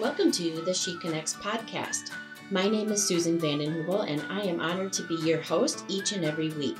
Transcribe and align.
Welcome 0.00 0.32
to 0.32 0.60
the 0.60 0.72
She 0.72 0.96
Connects 0.98 1.34
podcast. 1.34 2.12
My 2.52 2.68
name 2.68 2.92
is 2.92 3.04
Susan 3.04 3.36
Vanden 3.36 3.74
Heuvel, 3.74 4.08
and 4.08 4.22
I 4.30 4.42
am 4.42 4.60
honored 4.60 4.92
to 4.92 5.02
be 5.02 5.16
your 5.16 5.42
host 5.42 5.84
each 5.88 6.12
and 6.12 6.24
every 6.24 6.50
week. 6.50 6.78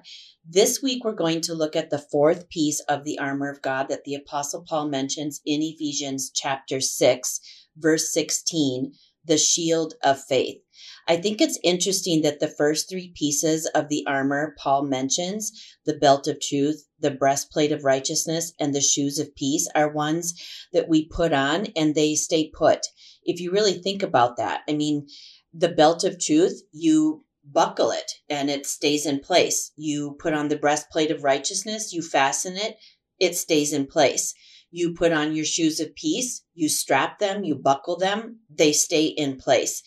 This 0.49 0.81
week, 0.81 1.03
we're 1.03 1.13
going 1.17 1.41
to 1.41 1.55
look 1.55 1.75
at 1.75 1.91
the 1.91 1.99
fourth 1.99 2.49
piece 2.51 2.79
of 2.89 3.03
the 3.03 3.19
armor 3.19 3.51
of 3.51 3.63
God 3.63 3.89
that 3.89 4.05
the 4.05 4.15
Apostle 4.15 4.65
Paul 4.65 4.89
mentions 4.89 5.41
in 5.45 5.61
Ephesians 5.61 6.31
chapter 6.33 6.81
6, 6.81 7.41
verse 7.77 8.13
16 8.13 8.93
the 9.29 9.39
shield 9.39 9.95
of 10.03 10.23
faith. 10.25 10.59
I 11.07 11.17
think 11.17 11.41
it's 11.41 11.59
interesting 11.65 12.23
that 12.23 12.39
the 12.39 12.49
first 12.49 12.89
three 12.89 13.13
pieces 13.15 13.67
of 13.75 13.89
the 13.89 14.05
armor 14.07 14.55
Paul 14.59 14.85
mentions, 14.85 15.53
the 15.87 15.95
belt 15.95 16.27
of 16.29 16.41
truth, 16.41 16.87
the 17.01 17.11
breastplate 17.11 17.73
of 17.73 17.85
righteousness, 17.85 18.53
and 18.61 18.75
the 18.75 18.81
shoes 18.81 19.19
of 19.19 19.35
peace, 19.35 19.69
are 19.75 19.91
ones 19.91 20.35
that 20.73 20.89
we 20.89 21.07
put 21.07 21.33
on 21.33 21.67
and 21.77 21.95
they 21.95 22.15
stay 22.15 22.51
put. 22.51 22.87
If 23.25 23.41
you 23.41 23.51
really 23.51 23.75
think 23.75 24.03
about 24.03 24.37
that, 24.37 24.63
I 24.69 24.75
mean, 24.75 25.07
the 25.55 25.71
belt 25.71 26.05
of 26.05 26.21
truth, 26.21 26.63
you 26.73 27.25
buckle 27.43 27.91
it 27.91 28.13
and 28.29 28.51
it 28.51 28.67
stays 28.67 29.07
in 29.07 29.21
place. 29.21 29.73
You 29.77 30.17
put 30.19 30.35
on 30.35 30.49
the 30.49 30.59
breastplate 30.59 31.11
of 31.11 31.25
righteousness, 31.25 31.93
you 31.93 32.03
fasten 32.03 32.57
it, 32.57 32.77
it 33.19 33.37
stays 33.37 33.73
in 33.73 33.87
place. 33.87 34.35
You 34.71 34.95
put 34.95 35.13
on 35.13 35.35
your 35.35 35.45
shoes 35.45 35.81
of 35.81 35.95
peace, 35.95 36.43
you 36.55 36.69
strap 36.69 37.19
them, 37.19 37.45
you 37.45 37.55
buckle 37.55 37.97
them, 37.97 38.41
they 38.51 38.73
stay 38.73 39.07
in 39.07 39.37
place. 39.37 39.83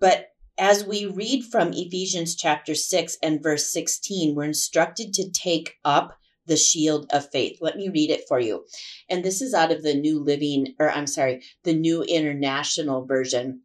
But 0.00 0.28
as 0.56 0.84
we 0.84 1.06
read 1.06 1.44
from 1.44 1.72
Ephesians 1.72 2.36
chapter 2.36 2.74
6 2.74 3.18
and 3.22 3.42
verse 3.42 3.72
16, 3.72 4.34
we're 4.34 4.44
instructed 4.44 5.12
to 5.14 5.30
take 5.30 5.74
up 5.84 6.16
the 6.46 6.56
shield 6.56 7.06
of 7.10 7.30
faith. 7.30 7.58
Let 7.60 7.76
me 7.76 7.88
read 7.88 8.10
it 8.10 8.24
for 8.28 8.38
you. 8.38 8.64
And 9.08 9.24
this 9.24 9.40
is 9.40 9.54
out 9.54 9.72
of 9.72 9.82
the 9.82 9.94
New 9.94 10.22
Living, 10.22 10.74
or 10.78 10.90
I'm 10.90 11.06
sorry, 11.06 11.42
the 11.64 11.74
New 11.74 12.02
International 12.02 13.04
Version. 13.04 13.62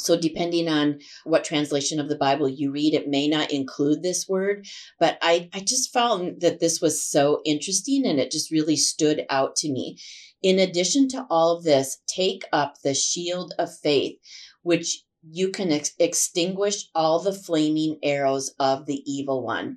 So, 0.00 0.18
depending 0.18 0.68
on 0.68 1.00
what 1.24 1.44
translation 1.44 2.00
of 2.00 2.08
the 2.08 2.16
Bible 2.16 2.48
you 2.48 2.72
read, 2.72 2.94
it 2.94 3.08
may 3.08 3.28
not 3.28 3.50
include 3.50 4.02
this 4.02 4.28
word, 4.28 4.66
but 4.98 5.18
I, 5.22 5.48
I 5.52 5.60
just 5.60 5.92
found 5.92 6.40
that 6.40 6.60
this 6.60 6.80
was 6.80 7.02
so 7.02 7.40
interesting 7.44 8.06
and 8.06 8.18
it 8.18 8.30
just 8.30 8.50
really 8.50 8.76
stood 8.76 9.26
out 9.30 9.56
to 9.56 9.70
me. 9.70 9.98
In 10.42 10.58
addition 10.58 11.08
to 11.08 11.26
all 11.28 11.56
of 11.56 11.64
this, 11.64 11.98
take 12.06 12.44
up 12.52 12.76
the 12.82 12.94
shield 12.94 13.52
of 13.58 13.76
faith, 13.78 14.16
which 14.62 15.04
you 15.28 15.50
can 15.50 15.70
ex- 15.70 15.92
extinguish 15.98 16.88
all 16.94 17.20
the 17.20 17.32
flaming 17.32 17.98
arrows 18.02 18.54
of 18.58 18.86
the 18.86 19.02
evil 19.10 19.44
one. 19.44 19.76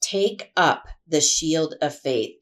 Take 0.00 0.50
up 0.56 0.86
the 1.06 1.20
shield 1.20 1.74
of 1.82 1.94
faith. 1.94 2.36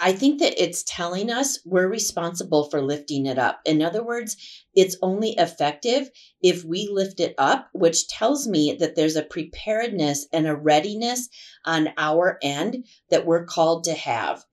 I 0.00 0.12
think 0.12 0.40
that 0.40 0.60
it's 0.62 0.82
telling 0.82 1.30
us 1.30 1.58
we're 1.64 1.88
responsible 1.88 2.70
for 2.70 2.80
lifting 2.80 3.26
it 3.26 3.38
up. 3.38 3.60
In 3.66 3.82
other 3.82 4.02
words, 4.02 4.36
it's 4.74 4.96
only 5.02 5.32
effective 5.32 6.10
if 6.42 6.64
we 6.64 6.88
lift 6.90 7.20
it 7.20 7.34
up, 7.36 7.68
which 7.72 8.08
tells 8.08 8.48
me 8.48 8.76
that 8.80 8.96
there's 8.96 9.16
a 9.16 9.22
preparedness 9.22 10.26
and 10.32 10.46
a 10.46 10.56
readiness 10.56 11.28
on 11.66 11.90
our 11.98 12.38
end 12.42 12.86
that 13.10 13.26
we're 13.26 13.44
called 13.44 13.84
to 13.84 13.92
have. 13.92 14.44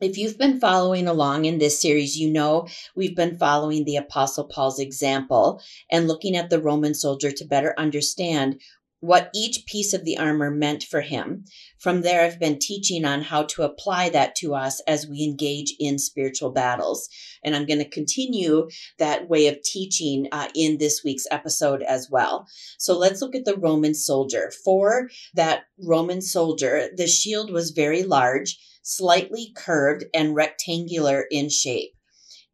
If 0.00 0.18
you've 0.18 0.38
been 0.38 0.58
following 0.58 1.06
along 1.06 1.44
in 1.44 1.58
this 1.58 1.80
series, 1.80 2.18
you 2.18 2.30
know 2.30 2.66
we've 2.96 3.14
been 3.14 3.38
following 3.38 3.84
the 3.84 3.96
Apostle 3.96 4.44
Paul's 4.44 4.80
example 4.80 5.60
and 5.90 6.08
looking 6.08 6.36
at 6.36 6.50
the 6.50 6.60
Roman 6.60 6.94
soldier 6.94 7.30
to 7.30 7.44
better 7.44 7.72
understand 7.78 8.60
what 9.02 9.30
each 9.34 9.66
piece 9.66 9.92
of 9.92 10.04
the 10.04 10.16
armor 10.16 10.48
meant 10.48 10.84
for 10.84 11.00
him. 11.00 11.44
From 11.80 12.02
there, 12.02 12.24
I've 12.24 12.38
been 12.38 12.60
teaching 12.60 13.04
on 13.04 13.22
how 13.22 13.42
to 13.42 13.64
apply 13.64 14.10
that 14.10 14.36
to 14.36 14.54
us 14.54 14.80
as 14.86 15.08
we 15.08 15.24
engage 15.24 15.74
in 15.80 15.98
spiritual 15.98 16.52
battles. 16.52 17.08
And 17.42 17.56
I'm 17.56 17.66
going 17.66 17.80
to 17.80 17.88
continue 17.88 18.68
that 19.00 19.28
way 19.28 19.48
of 19.48 19.60
teaching 19.64 20.28
uh, 20.30 20.50
in 20.54 20.78
this 20.78 21.02
week's 21.04 21.26
episode 21.32 21.82
as 21.82 22.08
well. 22.12 22.46
So 22.78 22.96
let's 22.96 23.20
look 23.20 23.34
at 23.34 23.44
the 23.44 23.56
Roman 23.56 23.94
soldier. 23.94 24.52
For 24.64 25.08
that 25.34 25.64
Roman 25.84 26.22
soldier, 26.22 26.88
the 26.96 27.08
shield 27.08 27.50
was 27.50 27.72
very 27.72 28.04
large, 28.04 28.56
slightly 28.84 29.52
curved, 29.56 30.04
and 30.14 30.36
rectangular 30.36 31.24
in 31.28 31.48
shape. 31.48 31.91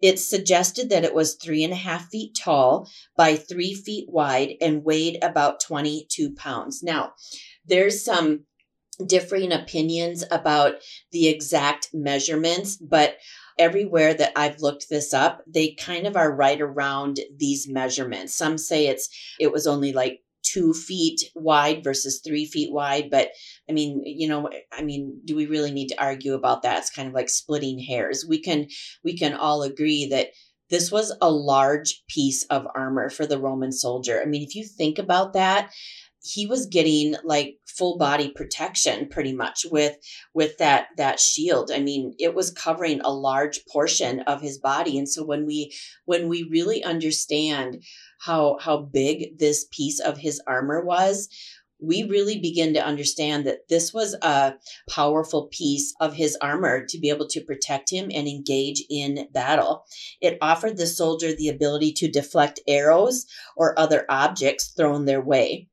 It 0.00 0.18
suggested 0.18 0.90
that 0.90 1.04
it 1.04 1.14
was 1.14 1.34
three 1.34 1.64
and 1.64 1.72
a 1.72 1.76
half 1.76 2.08
feet 2.08 2.36
tall 2.38 2.88
by 3.16 3.36
three 3.36 3.74
feet 3.74 4.06
wide 4.08 4.54
and 4.60 4.84
weighed 4.84 5.18
about 5.22 5.60
22 5.60 6.34
pounds. 6.34 6.82
Now, 6.82 7.12
there's 7.66 8.04
some 8.04 8.44
differing 9.04 9.52
opinions 9.52 10.24
about 10.30 10.74
the 11.12 11.28
exact 11.28 11.90
measurements, 11.92 12.76
but 12.76 13.16
everywhere 13.58 14.14
that 14.14 14.32
I've 14.36 14.60
looked 14.60 14.88
this 14.88 15.12
up, 15.12 15.42
they 15.46 15.72
kind 15.72 16.06
of 16.06 16.16
are 16.16 16.34
right 16.34 16.60
around 16.60 17.20
these 17.36 17.68
measurements. 17.68 18.34
Some 18.34 18.58
say 18.58 18.86
it's 18.86 19.08
it 19.38 19.52
was 19.52 19.66
only 19.66 19.92
like 19.92 20.20
two 20.52 20.72
feet 20.72 21.20
wide 21.34 21.82
versus 21.84 22.20
three 22.24 22.46
feet 22.46 22.72
wide. 22.72 23.10
But 23.10 23.30
I 23.68 23.72
mean, 23.72 24.02
you 24.04 24.28
know, 24.28 24.48
I 24.72 24.82
mean, 24.82 25.20
do 25.24 25.36
we 25.36 25.46
really 25.46 25.72
need 25.72 25.88
to 25.88 26.02
argue 26.02 26.34
about 26.34 26.62
that? 26.62 26.78
It's 26.78 26.90
kind 26.90 27.08
of 27.08 27.14
like 27.14 27.28
splitting 27.28 27.78
hairs. 27.78 28.24
We 28.28 28.40
can 28.40 28.68
we 29.04 29.16
can 29.16 29.34
all 29.34 29.62
agree 29.62 30.08
that 30.10 30.28
this 30.70 30.92
was 30.92 31.16
a 31.22 31.30
large 31.30 32.02
piece 32.08 32.44
of 32.44 32.66
armor 32.74 33.08
for 33.08 33.26
the 33.26 33.38
Roman 33.38 33.72
soldier. 33.72 34.20
I 34.22 34.26
mean, 34.26 34.42
if 34.42 34.54
you 34.54 34.64
think 34.64 34.98
about 34.98 35.32
that, 35.32 35.70
he 36.22 36.46
was 36.46 36.66
getting 36.66 37.14
like 37.24 37.58
full 37.66 37.96
body 37.96 38.30
protection 38.30 39.08
pretty 39.08 39.32
much 39.32 39.64
with 39.70 39.96
with 40.34 40.58
that 40.58 40.88
that 40.96 41.20
shield 41.20 41.70
i 41.70 41.78
mean 41.78 42.14
it 42.18 42.34
was 42.34 42.50
covering 42.50 43.00
a 43.00 43.12
large 43.12 43.60
portion 43.70 44.20
of 44.20 44.40
his 44.40 44.58
body 44.58 44.98
and 44.98 45.08
so 45.08 45.24
when 45.24 45.46
we 45.46 45.72
when 46.06 46.28
we 46.28 46.48
really 46.50 46.82
understand 46.82 47.82
how 48.18 48.58
how 48.60 48.78
big 48.78 49.38
this 49.38 49.66
piece 49.70 50.00
of 50.00 50.18
his 50.18 50.40
armor 50.46 50.84
was 50.84 51.28
we 51.80 52.02
really 52.04 52.40
begin 52.40 52.74
to 52.74 52.84
understand 52.84 53.46
that 53.46 53.68
this 53.68 53.94
was 53.94 54.14
a 54.22 54.54
powerful 54.90 55.48
piece 55.52 55.94
of 56.00 56.14
his 56.14 56.36
armor 56.40 56.84
to 56.84 56.98
be 56.98 57.08
able 57.08 57.28
to 57.28 57.44
protect 57.44 57.90
him 57.90 58.10
and 58.12 58.26
engage 58.26 58.82
in 58.90 59.28
battle. 59.32 59.84
It 60.20 60.38
offered 60.40 60.76
the 60.76 60.86
soldier 60.86 61.32
the 61.32 61.48
ability 61.48 61.92
to 61.98 62.10
deflect 62.10 62.60
arrows 62.66 63.26
or 63.56 63.78
other 63.78 64.04
objects 64.08 64.72
thrown 64.76 65.04
their 65.04 65.20
way. 65.20 65.68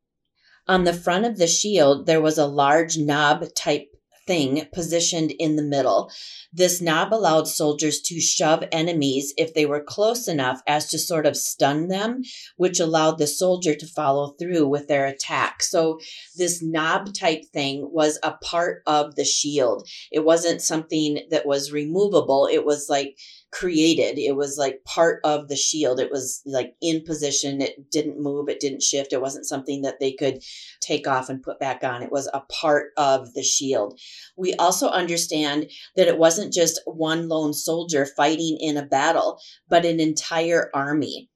On 0.68 0.84
the 0.84 0.94
front 0.94 1.26
of 1.26 1.38
the 1.38 1.48
shield, 1.48 2.06
there 2.06 2.22
was 2.22 2.38
a 2.38 2.48
large 2.48 2.98
knob 2.98 3.46
type 3.56 3.88
thing 4.26 4.66
positioned 4.74 5.32
in 5.32 5.56
the 5.56 5.64
middle. 5.64 6.12
This 6.52 6.82
knob 6.82 7.14
allowed 7.14 7.48
soldiers 7.48 8.02
to 8.02 8.20
shove 8.20 8.64
enemies 8.72 9.34
if 9.38 9.54
they 9.54 9.66
were 9.66 9.84
close 9.84 10.28
enough 10.28 10.62
as 10.68 10.90
to 10.90 11.00
sort 11.00 11.26
of 11.26 11.38
stun 11.38 11.88
them, 11.88 12.24
which 12.58 12.80
allowed 12.80 13.18
the 13.18 13.28
soldier 13.28 13.76
to 13.76 13.88
follow 13.88 14.36
through 14.40 14.68
with 14.68 14.88
their 14.88 15.06
attack. 15.06 15.64
So, 15.64 16.00
this 16.38 16.62
knob 16.62 17.14
type 17.14 17.46
thing 17.54 17.90
was 17.92 18.20
a 18.24 18.34
part 18.34 18.82
of 18.88 19.16
the 19.16 19.26
shield. 19.26 19.88
It 20.12 20.26
wasn't 20.26 20.62
something 20.62 21.20
that 21.30 21.46
was 21.46 21.72
removable, 21.72 22.48
it 22.52 22.66
was 22.66 22.88
like 22.90 23.18
created. 23.52 24.18
It 24.18 24.36
was 24.36 24.58
like 24.58 24.84
part 24.86 25.22
of 25.24 25.48
the 25.48 25.56
shield. 25.56 26.00
It 26.00 26.12
was 26.12 26.42
like 26.46 26.76
in 26.82 27.04
position. 27.04 27.62
It 27.62 27.90
didn't 27.90 28.22
move. 28.22 28.50
It 28.50 28.60
didn't 28.60 28.82
shift. 28.82 29.14
It 29.14 29.22
wasn't 29.22 29.46
something 29.46 29.82
that 29.84 30.00
they 30.00 30.12
could 30.12 30.44
take 30.82 31.08
off 31.08 31.30
and 31.30 31.42
put 31.42 31.60
back 31.60 31.84
on. 31.84 32.04
It 32.04 32.12
was 32.12 32.30
a 32.34 32.42
part 32.42 32.92
of 32.98 33.34
the 33.34 33.44
shield. 33.44 34.00
We 34.38 34.54
also 34.56 34.90
understand 34.90 35.72
that 35.96 36.08
it 36.08 36.18
wasn't 36.18 36.54
just 36.54 36.82
one 36.86 37.30
lone 37.30 37.54
soldier 37.54 38.06
fighting 38.18 38.58
in 38.60 38.78
a 38.78 38.86
battle, 38.86 39.40
but 39.70 39.86
an 39.86 40.00
entire 40.00 40.70
army 40.74 41.30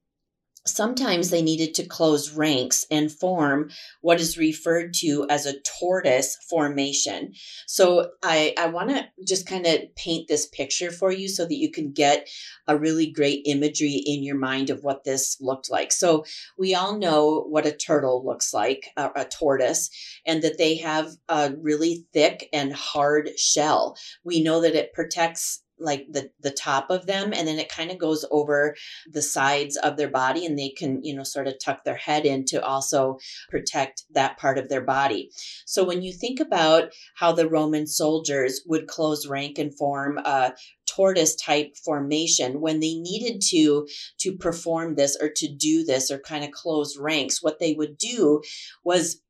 sometimes 0.66 1.30
they 1.30 1.42
needed 1.42 1.74
to 1.76 1.86
close 1.86 2.34
ranks 2.34 2.86
and 2.92 3.12
form 3.12 3.70
what 4.02 4.20
is 4.20 4.38
referred 4.38 4.94
to 4.96 5.26
as 5.30 5.46
a 5.46 5.60
tortoise 5.80 6.38
formation. 6.50 7.34
So 7.68 8.12
I, 8.24 8.54
I 8.58 8.68
want 8.68 8.90
to 8.90 9.08
just 9.26 9.48
kind 9.48 9.66
of 9.66 9.94
paint 9.96 10.28
this 10.28 10.48
picture 10.48 10.92
for 10.92 11.12
you 11.12 11.28
so 11.28 11.46
that 11.46 11.56
you 11.56 11.72
can 11.72 11.92
get 11.92 12.28
a 12.68 12.78
really 12.78 13.12
great 13.12 13.42
imagery 13.46 14.02
in 14.06 14.24
your 14.24 14.38
mind 14.38 14.70
of 14.70 14.84
what 14.84 15.04
this 15.04 15.38
looked 15.40 15.70
like. 15.70 15.92
So 15.92 16.26
we 16.58 16.76
all 16.76 16.98
know 16.98 17.46
what 17.48 17.66
a 17.66 17.72
turtle 17.72 18.26
looks 18.26 18.54
like, 18.54 18.88
a, 18.98 19.10
a 19.16 19.26
tortoise, 19.26 19.90
and 20.26 20.42
that 20.44 20.58
they 20.58 20.76
have 20.78 21.10
a 21.28 21.54
really 21.60 22.06
thick 22.14 22.48
and 22.54 22.74
hard 22.74 23.30
shell. 23.40 23.98
We 24.24 24.44
know 24.44 24.62
that 24.62 24.76
it 24.76 24.94
protects 24.94 25.64
like 25.80 26.06
the 26.12 26.30
the 26.40 26.52
top 26.52 26.90
of 26.90 27.06
them 27.06 27.34
and 27.34 27.48
then 27.48 27.60
it 27.60 27.70
kind 27.70 27.92
of 27.92 27.98
goes 27.98 28.26
over 28.32 28.76
the 29.12 29.22
sides 29.22 29.78
of 29.78 29.98
their 29.98 30.10
body 30.10 30.46
and 30.46 30.58
they 30.58 30.70
can 30.70 31.04
you 31.04 31.16
know 31.16 31.24
sort 31.24 31.48
of 31.48 31.56
tuck 31.64 31.84
their 31.84 31.96
head 31.96 32.26
in 32.26 32.46
to 32.46 32.64
also 32.64 33.18
protect 33.50 34.04
that 34.12 34.38
part 34.38 34.58
of 34.58 34.70
their 34.70 34.82
body. 34.82 35.32
So 35.66 35.84
when 35.84 36.02
you 36.02 36.14
think 36.14 36.40
about 36.40 36.92
how 37.16 37.32
the 37.32 37.50
roman 37.50 37.88
soldiers 37.88 38.62
would 38.66 38.88
close 38.88 39.28
rank 39.28 39.58
and 39.58 39.76
form 39.76 40.18
a 40.20 40.54
tortoise 40.90 41.36
type 41.36 41.76
formation 41.78 42.62
when 42.62 42.80
they 42.80 42.96
needed 42.96 43.42
to 43.42 43.88
to 44.18 44.36
perform 44.36 44.96
this 44.96 45.16
or 45.22 45.30
to 45.30 45.48
do 45.48 45.84
this 45.84 46.10
or 46.10 46.18
kind 46.20 46.44
of 46.44 46.52
close 46.52 46.98
ranks 46.98 47.44
what 47.44 47.60
they 47.60 47.74
would 47.74 47.98
do 47.98 48.42
was 48.84 49.22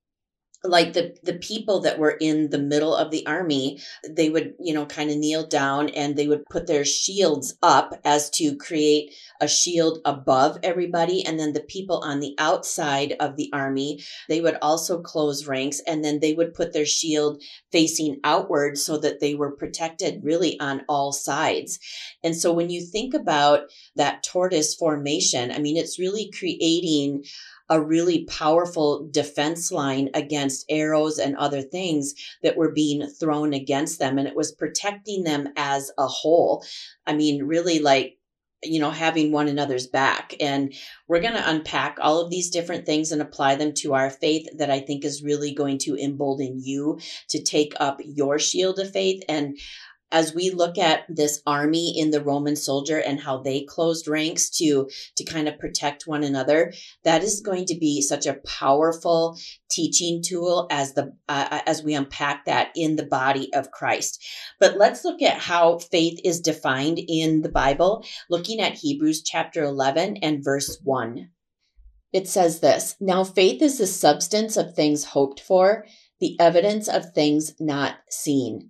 like 0.63 0.93
the 0.93 1.15
the 1.23 1.35
people 1.35 1.79
that 1.81 1.99
were 1.99 2.17
in 2.19 2.49
the 2.49 2.59
middle 2.59 2.93
of 2.93 3.11
the 3.11 3.25
army 3.25 3.79
they 4.09 4.29
would 4.29 4.53
you 4.59 4.73
know 4.73 4.85
kind 4.85 5.09
of 5.09 5.17
kneel 5.17 5.47
down 5.47 5.89
and 5.89 6.15
they 6.15 6.27
would 6.27 6.43
put 6.49 6.67
their 6.67 6.83
shields 6.85 7.55
up 7.61 7.93
as 8.03 8.29
to 8.29 8.55
create 8.57 9.13
a 9.41 9.47
shield 9.47 9.99
above 10.05 10.57
everybody. 10.63 11.25
And 11.25 11.39
then 11.39 11.53
the 11.53 11.61
people 11.61 11.99
on 11.99 12.19
the 12.19 12.35
outside 12.37 13.15
of 13.19 13.35
the 13.35 13.49
army 13.53 14.03
they 14.27 14.41
would 14.41 14.57
also 14.61 15.01
close 15.01 15.47
ranks 15.47 15.81
and 15.87 16.03
then 16.03 16.19
they 16.19 16.33
would 16.33 16.53
put 16.53 16.73
their 16.73 16.85
shield 16.85 17.41
facing 17.71 18.19
outward 18.23 18.77
so 18.77 18.97
that 18.97 19.19
they 19.19 19.35
were 19.35 19.55
protected 19.55 20.21
really 20.23 20.59
on 20.59 20.83
all 20.89 21.11
sides. 21.11 21.79
And 22.23 22.35
so 22.35 22.53
when 22.53 22.69
you 22.69 22.85
think 22.85 23.13
about 23.13 23.61
that 23.95 24.23
tortoise 24.23 24.75
formation 24.75 25.51
i 25.51 25.59
mean 25.59 25.77
it's 25.77 25.99
really 25.99 26.31
creating 26.37 27.23
a 27.69 27.81
really 27.81 28.25
powerful 28.25 29.07
defense 29.11 29.71
line 29.71 30.09
against 30.13 30.65
arrows 30.69 31.19
and 31.19 31.35
other 31.37 31.61
things 31.61 32.13
that 32.43 32.57
were 32.57 32.71
being 32.71 33.07
thrown 33.07 33.53
against 33.53 33.99
them. 33.99 34.17
And 34.17 34.27
it 34.27 34.35
was 34.35 34.51
protecting 34.51 35.23
them 35.23 35.49
as 35.55 35.91
a 35.97 36.07
whole. 36.07 36.65
I 37.05 37.13
mean, 37.13 37.43
really 37.43 37.79
like 37.79 38.19
you 38.63 38.79
know, 38.79 38.91
having 38.91 39.31
one 39.31 39.47
another's 39.47 39.87
back. 39.87 40.35
And 40.39 40.73
we're 41.07 41.21
going 41.21 41.35
to 41.35 41.49
unpack 41.49 41.97
all 42.01 42.19
of 42.19 42.29
these 42.29 42.49
different 42.49 42.85
things 42.85 43.11
and 43.11 43.21
apply 43.21 43.55
them 43.55 43.73
to 43.75 43.93
our 43.93 44.09
faith 44.09 44.47
that 44.57 44.69
I 44.69 44.79
think 44.79 45.05
is 45.05 45.23
really 45.23 45.53
going 45.53 45.77
to 45.79 45.95
embolden 45.95 46.59
you 46.61 46.99
to 47.29 47.41
take 47.41 47.73
up 47.79 47.99
your 48.03 48.37
shield 48.37 48.79
of 48.79 48.91
faith. 48.91 49.23
And 49.29 49.57
as 50.11 50.33
we 50.33 50.49
look 50.49 50.77
at 50.77 51.03
this 51.09 51.41
army 51.45 51.97
in 51.97 52.11
the 52.11 52.23
roman 52.23 52.55
soldier 52.55 52.99
and 52.99 53.19
how 53.19 53.37
they 53.37 53.63
closed 53.63 54.07
ranks 54.07 54.49
to 54.49 54.89
to 55.15 55.23
kind 55.23 55.47
of 55.47 55.59
protect 55.59 56.07
one 56.07 56.23
another 56.23 56.73
that 57.03 57.23
is 57.23 57.41
going 57.41 57.65
to 57.65 57.75
be 57.75 58.01
such 58.01 58.25
a 58.25 58.39
powerful 58.45 59.37
teaching 59.69 60.21
tool 60.23 60.67
as 60.71 60.93
the 60.93 61.13
uh, 61.27 61.47
uh, 61.51 61.61
as 61.65 61.83
we 61.83 61.93
unpack 61.93 62.45
that 62.45 62.69
in 62.75 62.95
the 62.95 63.05
body 63.05 63.53
of 63.53 63.71
christ. 63.71 64.23
But 64.59 64.77
let's 64.77 65.03
look 65.05 65.21
at 65.21 65.37
how 65.37 65.79
faith 65.79 66.19
is 66.23 66.41
defined 66.41 66.99
in 67.07 67.41
the 67.41 67.49
bible 67.49 68.05
looking 68.29 68.59
at 68.59 68.73
hebrews 68.73 69.21
chapter 69.23 69.63
11 69.63 70.17
and 70.17 70.43
verse 70.43 70.79
1 70.83 71.29
it 72.11 72.27
says 72.27 72.59
this 72.59 72.95
now 72.99 73.23
faith 73.23 73.61
is 73.61 73.77
the 73.77 73.87
substance 73.87 74.57
of 74.57 74.73
things 74.73 75.05
hoped 75.05 75.39
for 75.39 75.85
the 76.19 76.39
evidence 76.39 76.87
of 76.87 77.13
things 77.13 77.53
not 77.59 77.97
seen 78.09 78.69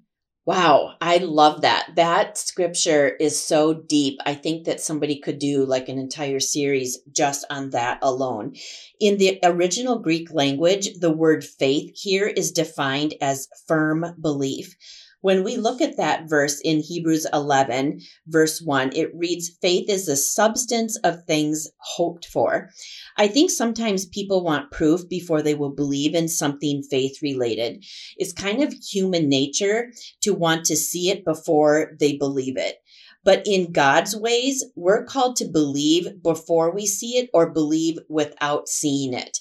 Wow, 0.50 0.96
I 1.00 1.18
love 1.18 1.62
that. 1.62 1.92
That 1.96 2.36
scripture 2.36 3.08
is 3.08 3.40
so 3.40 3.72
deep. 3.72 4.20
I 4.26 4.34
think 4.34 4.66
that 4.66 4.82
somebody 4.82 5.20
could 5.20 5.38
do 5.38 5.64
like 5.64 5.90
an 5.90 6.00
entire 6.00 6.40
series 6.40 6.98
just 7.12 7.46
on 7.52 7.70
that 7.70 8.00
alone. 8.02 8.56
In 9.00 9.20
the 9.20 9.38
original 9.44 10.00
Greek 10.00 10.34
language, 10.34 10.90
the 11.02 11.12
word 11.12 11.46
faith 11.46 11.92
here 11.96 12.26
is 12.26 12.52
defined 12.52 13.14
as 13.22 13.48
firm 13.68 14.16
belief. 14.20 14.76
When 15.22 15.44
we 15.44 15.58
look 15.58 15.82
at 15.82 15.98
that 15.98 16.30
verse 16.30 16.62
in 16.62 16.80
Hebrews 16.80 17.28
11, 17.34 18.00
verse 18.28 18.62
1, 18.62 18.96
it 18.96 19.12
reads, 19.14 19.50
Faith 19.62 19.90
is 19.90 20.06
the 20.06 20.16
substance 20.16 20.98
of 21.04 21.26
things 21.26 21.68
hoped 21.80 22.26
for. 22.26 22.70
I 23.18 23.28
think 23.28 23.52
sometimes 23.52 24.06
people 24.06 24.44
want 24.44 24.72
proof 24.72 25.10
before 25.10 25.42
they 25.42 25.56
will 25.56 25.76
believe 25.76 26.16
in 26.16 26.30
something 26.30 26.84
faith 26.84 27.22
related. 27.22 27.84
It's 28.16 28.32
kind 28.32 28.64
of 28.64 28.74
human 28.74 29.28
nature 29.28 29.92
to 30.22 30.34
want 30.34 30.64
to 30.66 30.78
see 30.78 31.10
it 31.10 31.26
before 31.26 31.98
they 32.00 32.16
believe 32.16 32.58
it. 32.58 32.78
But 33.26 33.44
in 33.46 33.74
God's 33.74 34.16
ways, 34.16 34.64
we're 34.76 35.04
called 35.04 35.36
to 35.38 35.46
believe 35.46 36.24
before 36.24 36.74
we 36.74 36.88
see 36.88 37.18
it 37.18 37.30
or 37.34 37.52
believe 37.52 38.00
without 38.08 38.70
seeing 38.70 39.14
it. 39.14 39.38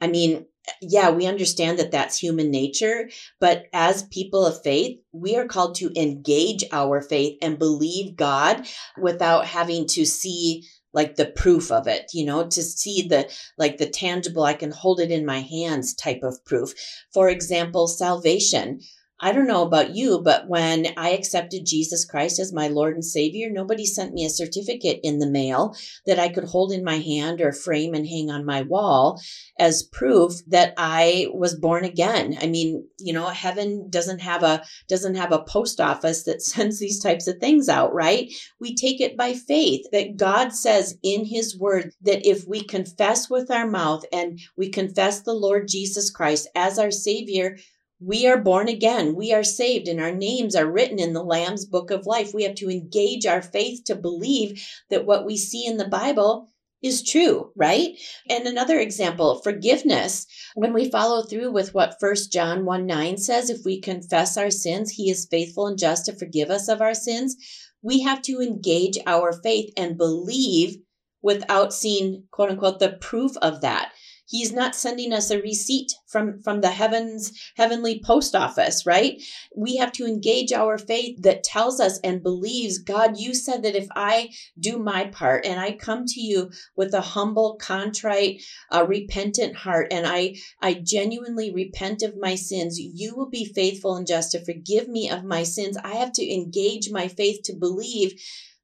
I 0.00 0.08
mean, 0.08 0.46
yeah, 0.82 1.10
we 1.10 1.26
understand 1.26 1.78
that 1.78 1.90
that's 1.90 2.18
human 2.18 2.50
nature, 2.50 3.08
but 3.38 3.64
as 3.72 4.04
people 4.04 4.44
of 4.46 4.62
faith, 4.62 4.98
we 5.12 5.36
are 5.36 5.46
called 5.46 5.74
to 5.76 5.92
engage 6.00 6.64
our 6.72 7.00
faith 7.00 7.38
and 7.42 7.58
believe 7.58 8.16
God 8.16 8.66
without 9.00 9.46
having 9.46 9.86
to 9.88 10.04
see 10.04 10.64
like 10.92 11.16
the 11.16 11.26
proof 11.26 11.70
of 11.70 11.86
it, 11.86 12.10
you 12.12 12.24
know, 12.24 12.46
to 12.46 12.62
see 12.62 13.06
the 13.08 13.30
like 13.56 13.78
the 13.78 13.88
tangible, 13.88 14.42
I 14.42 14.54
can 14.54 14.72
hold 14.72 15.00
it 15.00 15.10
in 15.10 15.24
my 15.24 15.40
hands 15.40 15.94
type 15.94 16.20
of 16.22 16.44
proof. 16.44 16.72
For 17.12 17.28
example, 17.28 17.86
salvation. 17.86 18.80
I 19.22 19.32
don't 19.32 19.46
know 19.46 19.62
about 19.62 19.94
you, 19.94 20.20
but 20.22 20.48
when 20.48 20.86
I 20.96 21.10
accepted 21.10 21.66
Jesus 21.66 22.06
Christ 22.06 22.38
as 22.38 22.54
my 22.54 22.68
Lord 22.68 22.94
and 22.94 23.04
Savior, 23.04 23.50
nobody 23.50 23.84
sent 23.84 24.14
me 24.14 24.24
a 24.24 24.30
certificate 24.30 25.00
in 25.02 25.18
the 25.18 25.30
mail 25.30 25.76
that 26.06 26.18
I 26.18 26.30
could 26.30 26.44
hold 26.44 26.72
in 26.72 26.82
my 26.82 26.98
hand 26.98 27.42
or 27.42 27.52
frame 27.52 27.92
and 27.92 28.06
hang 28.06 28.30
on 28.30 28.46
my 28.46 28.62
wall 28.62 29.20
as 29.58 29.82
proof 29.82 30.40
that 30.46 30.72
I 30.78 31.28
was 31.34 31.54
born 31.54 31.84
again. 31.84 32.38
I 32.40 32.46
mean, 32.46 32.88
you 32.98 33.12
know, 33.12 33.26
heaven 33.26 33.90
doesn't 33.90 34.20
have 34.20 34.42
a 34.42 34.64
doesn't 34.88 35.16
have 35.16 35.32
a 35.32 35.42
post 35.42 35.80
office 35.80 36.22
that 36.22 36.42
sends 36.50 36.78
these 36.78 37.00
types 37.00 37.26
of 37.26 37.38
things 37.38 37.68
out, 37.68 37.92
right? 37.92 38.32
We 38.58 38.74
take 38.74 39.02
it 39.02 39.18
by 39.18 39.34
faith 39.34 39.84
that 39.92 40.16
God 40.16 40.54
says 40.54 40.96
in 41.02 41.26
his 41.26 41.58
word 41.58 41.92
that 42.02 42.26
if 42.26 42.48
we 42.48 42.62
confess 42.62 43.28
with 43.28 43.50
our 43.50 43.66
mouth 43.66 44.04
and 44.12 44.40
we 44.56 44.70
confess 44.70 45.20
the 45.20 45.34
Lord 45.34 45.68
Jesus 45.68 46.10
Christ 46.10 46.48
as 46.54 46.78
our 46.78 46.90
savior, 46.90 47.58
we 48.00 48.26
are 48.26 48.38
born 48.38 48.68
again. 48.68 49.14
We 49.14 49.32
are 49.32 49.44
saved, 49.44 49.86
and 49.86 50.00
our 50.00 50.12
names 50.12 50.56
are 50.56 50.70
written 50.70 50.98
in 50.98 51.12
the 51.12 51.22
Lamb's 51.22 51.66
book 51.66 51.90
of 51.90 52.06
life. 52.06 52.32
We 52.32 52.44
have 52.44 52.54
to 52.56 52.70
engage 52.70 53.26
our 53.26 53.42
faith 53.42 53.84
to 53.84 53.94
believe 53.94 54.66
that 54.88 55.04
what 55.04 55.26
we 55.26 55.36
see 55.36 55.66
in 55.66 55.76
the 55.76 55.88
Bible 55.88 56.48
is 56.82 57.02
true, 57.02 57.52
right? 57.54 57.90
And 58.28 58.46
another 58.46 58.78
example, 58.78 59.40
forgiveness. 59.42 60.26
When 60.54 60.72
we 60.72 60.90
follow 60.90 61.22
through 61.22 61.52
with 61.52 61.74
what 61.74 62.00
First 62.00 62.32
John 62.32 62.64
1 62.64 62.86
9 62.86 63.18
says, 63.18 63.50
if 63.50 63.66
we 63.66 63.80
confess 63.80 64.38
our 64.38 64.50
sins, 64.50 64.92
he 64.92 65.10
is 65.10 65.28
faithful 65.30 65.66
and 65.66 65.78
just 65.78 66.06
to 66.06 66.16
forgive 66.16 66.48
us 66.50 66.68
of 66.68 66.80
our 66.80 66.94
sins. 66.94 67.36
We 67.82 68.00
have 68.00 68.22
to 68.22 68.40
engage 68.40 68.98
our 69.06 69.32
faith 69.32 69.72
and 69.76 69.98
believe 69.98 70.78
without 71.22 71.74
seeing, 71.74 72.24
quote 72.30 72.50
unquote, 72.50 72.78
the 72.78 72.92
proof 72.92 73.36
of 73.42 73.60
that. 73.60 73.92
He's 74.30 74.52
not 74.52 74.76
sending 74.76 75.12
us 75.12 75.28
a 75.32 75.42
receipt 75.42 75.92
from, 76.06 76.40
from 76.40 76.60
the 76.60 76.70
heavens, 76.70 77.32
heavenly 77.56 78.00
post 78.00 78.36
office, 78.36 78.86
right? 78.86 79.20
We 79.56 79.76
have 79.78 79.90
to 79.94 80.06
engage 80.06 80.52
our 80.52 80.78
faith 80.78 81.20
that 81.22 81.42
tells 81.42 81.80
us 81.80 81.98
and 82.04 82.22
believes, 82.22 82.78
God, 82.78 83.18
you 83.18 83.34
said 83.34 83.64
that 83.64 83.74
if 83.74 83.88
I 83.96 84.30
do 84.56 84.78
my 84.78 85.06
part 85.06 85.44
and 85.44 85.58
I 85.58 85.72
come 85.72 86.04
to 86.06 86.20
you 86.20 86.52
with 86.76 86.94
a 86.94 87.00
humble, 87.00 87.56
contrite, 87.56 88.40
uh, 88.70 88.86
repentant 88.86 89.56
heart, 89.56 89.88
and 89.90 90.06
I, 90.06 90.36
I 90.62 90.74
genuinely 90.74 91.52
repent 91.52 92.04
of 92.04 92.16
my 92.16 92.36
sins, 92.36 92.78
you 92.78 93.16
will 93.16 93.30
be 93.30 93.44
faithful 93.44 93.96
and 93.96 94.06
just 94.06 94.30
to 94.30 94.44
forgive 94.44 94.86
me 94.86 95.10
of 95.10 95.24
my 95.24 95.42
sins. 95.42 95.76
I 95.82 95.94
have 95.94 96.12
to 96.12 96.32
engage 96.32 96.88
my 96.92 97.08
faith 97.08 97.40
to 97.46 97.56
believe 97.56 98.12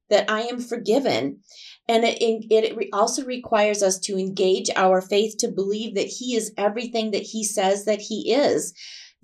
that 0.09 0.29
I 0.29 0.43
am 0.43 0.59
forgiven. 0.59 1.41
And 1.89 2.03
it, 2.03 2.17
it 2.51 2.89
also 2.91 3.23
requires 3.23 3.81
us 3.81 3.97
to 3.99 4.17
engage 4.17 4.69
our 4.75 5.01
faith 5.01 5.37
to 5.39 5.47
believe 5.47 5.95
that 5.95 6.07
He 6.07 6.35
is 6.35 6.53
everything 6.57 7.11
that 7.11 7.23
He 7.23 7.43
says 7.43 7.85
that 7.85 8.01
He 8.01 8.33
is. 8.33 8.73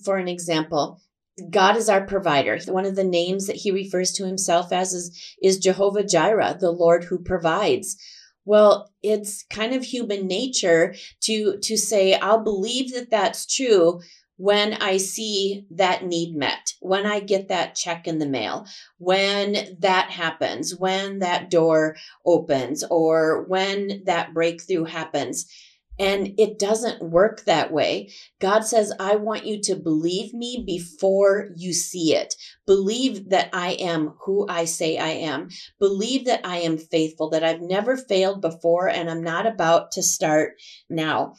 For 0.04 0.18
an 0.18 0.28
example, 0.28 1.02
God 1.50 1.76
is 1.76 1.90
our 1.90 2.06
provider. 2.06 2.58
One 2.68 2.86
of 2.86 2.96
the 2.96 3.04
names 3.04 3.48
that 3.48 3.58
He 3.58 3.72
refers 3.72 4.12
to 4.14 4.26
Himself 4.26 4.72
as 4.72 4.94
is, 4.94 5.36
is 5.42 5.58
Jehovah 5.58 6.04
Jireh, 6.04 6.58
the 6.60 6.72
Lord 6.72 7.06
who 7.06 7.20
provides. 7.20 7.98
Well, 8.46 8.92
it's 9.02 9.44
kind 9.50 9.74
of 9.74 9.84
human 9.84 10.28
nature 10.28 10.96
to 11.22 11.58
to 11.60 11.78
say, 11.78 12.14
I'll 12.16 12.44
believe 12.44 12.94
that 12.94 13.10
that's 13.10 13.46
true 13.46 14.02
when 14.38 14.74
I 14.74 14.98
see 14.98 15.66
that 15.72 16.06
need 16.06 16.36
met, 16.36 16.74
when 16.80 17.06
I 17.06 17.20
get 17.20 17.50
that 17.50 17.76
check 17.76 18.08
in 18.08 18.20
the 18.20 18.28
mail, 18.28 18.66
when 18.98 19.78
that 19.80 20.10
happens, 20.10 20.76
when 20.76 21.20
that 21.20 21.50
door 21.50 21.96
opens, 22.26 22.84
or 22.90 23.46
when 23.48 24.04
that 24.06 24.34
breakthrough 24.34 24.86
happens. 24.86 25.46
And 26.00 26.34
it 26.40 26.58
doesn't 26.58 27.04
work 27.04 27.46
that 27.46 27.72
way. 27.72 28.10
God 28.42 28.62
says, 28.62 28.92
I 29.00 29.16
want 29.16 29.46
you 29.46 29.62
to 29.62 29.76
believe 29.76 30.34
me 30.34 30.64
before 30.66 31.52
you 31.56 31.72
see 31.72 32.16
it. 32.16 32.34
Believe 32.66 33.30
that 33.30 33.50
I 33.54 33.74
am 33.74 34.16
who 34.26 34.48
I 34.50 34.66
say 34.66 34.98
I 34.98 35.10
am. 35.10 35.50
Believe 35.80 36.26
that 36.26 36.42
I 36.44 36.58
am 36.58 36.80
faithful, 36.80 37.30
that 37.30 37.44
I've 37.44 37.62
never 37.62 37.96
failed 37.96 38.42
before 38.42 38.90
and 38.90 39.08
I'm 39.08 39.22
not 39.24 39.46
about 39.46 39.92
to 39.92 40.02
start 40.02 40.54
now. 40.90 41.36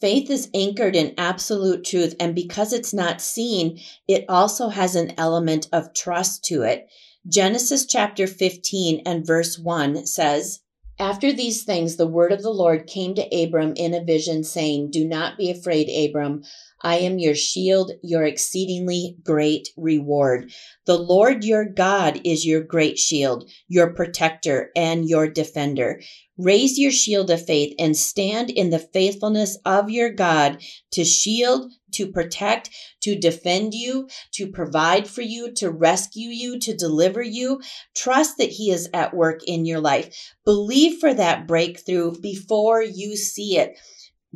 Faith 0.00 0.30
is 0.30 0.48
anchored 0.54 0.94
in 0.94 1.12
absolute 1.18 1.84
truth, 1.84 2.14
and 2.20 2.34
because 2.34 2.72
it's 2.72 2.94
not 2.94 3.20
seen, 3.20 3.80
it 4.06 4.24
also 4.28 4.68
has 4.68 4.94
an 4.94 5.12
element 5.18 5.68
of 5.72 5.92
trust 5.92 6.44
to 6.44 6.62
it. 6.62 6.86
Genesis 7.26 7.84
chapter 7.84 8.28
15 8.28 9.02
and 9.04 9.26
verse 9.26 9.58
1 9.58 10.06
says, 10.06 10.60
After 11.00 11.32
these 11.32 11.64
things, 11.64 11.96
the 11.96 12.06
word 12.06 12.30
of 12.30 12.42
the 12.42 12.52
Lord 12.52 12.86
came 12.86 13.16
to 13.16 13.44
Abram 13.44 13.72
in 13.74 13.92
a 13.92 14.04
vision, 14.04 14.44
saying, 14.44 14.92
Do 14.92 15.04
not 15.04 15.36
be 15.36 15.50
afraid, 15.50 15.88
Abram. 15.88 16.44
I 16.80 16.98
am 16.98 17.18
your 17.18 17.34
shield, 17.34 17.92
your 18.02 18.24
exceedingly 18.24 19.16
great 19.24 19.68
reward. 19.76 20.52
The 20.86 20.98
Lord 20.98 21.44
your 21.44 21.64
God 21.64 22.20
is 22.24 22.46
your 22.46 22.62
great 22.62 22.98
shield, 22.98 23.50
your 23.66 23.92
protector, 23.94 24.70
and 24.76 25.08
your 25.08 25.28
defender. 25.28 26.00
Raise 26.36 26.78
your 26.78 26.92
shield 26.92 27.30
of 27.30 27.44
faith 27.44 27.74
and 27.80 27.96
stand 27.96 28.48
in 28.48 28.70
the 28.70 28.78
faithfulness 28.78 29.58
of 29.64 29.90
your 29.90 30.10
God 30.10 30.62
to 30.92 31.04
shield, 31.04 31.72
to 31.94 32.12
protect, 32.12 32.70
to 33.00 33.18
defend 33.18 33.74
you, 33.74 34.08
to 34.34 34.46
provide 34.46 35.08
for 35.08 35.22
you, 35.22 35.52
to 35.54 35.70
rescue 35.70 36.28
you, 36.28 36.60
to 36.60 36.76
deliver 36.76 37.22
you. 37.22 37.60
Trust 37.96 38.38
that 38.38 38.50
He 38.50 38.70
is 38.70 38.88
at 38.94 39.14
work 39.14 39.40
in 39.48 39.64
your 39.64 39.80
life. 39.80 40.34
Believe 40.44 41.00
for 41.00 41.12
that 41.12 41.48
breakthrough 41.48 42.12
before 42.20 42.82
you 42.82 43.16
see 43.16 43.56
it 43.56 43.76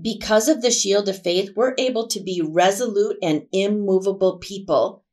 because 0.01 0.49
of 0.49 0.63
the 0.63 0.71
shield 0.71 1.09
of 1.09 1.23
faith, 1.23 1.51
we're 1.55 1.75
able 1.79 2.07
to 2.09 2.21
be 2.21 2.41
resolute 2.41 3.17
and 3.23 3.47
immovable 3.53 4.39
people. 4.39 5.05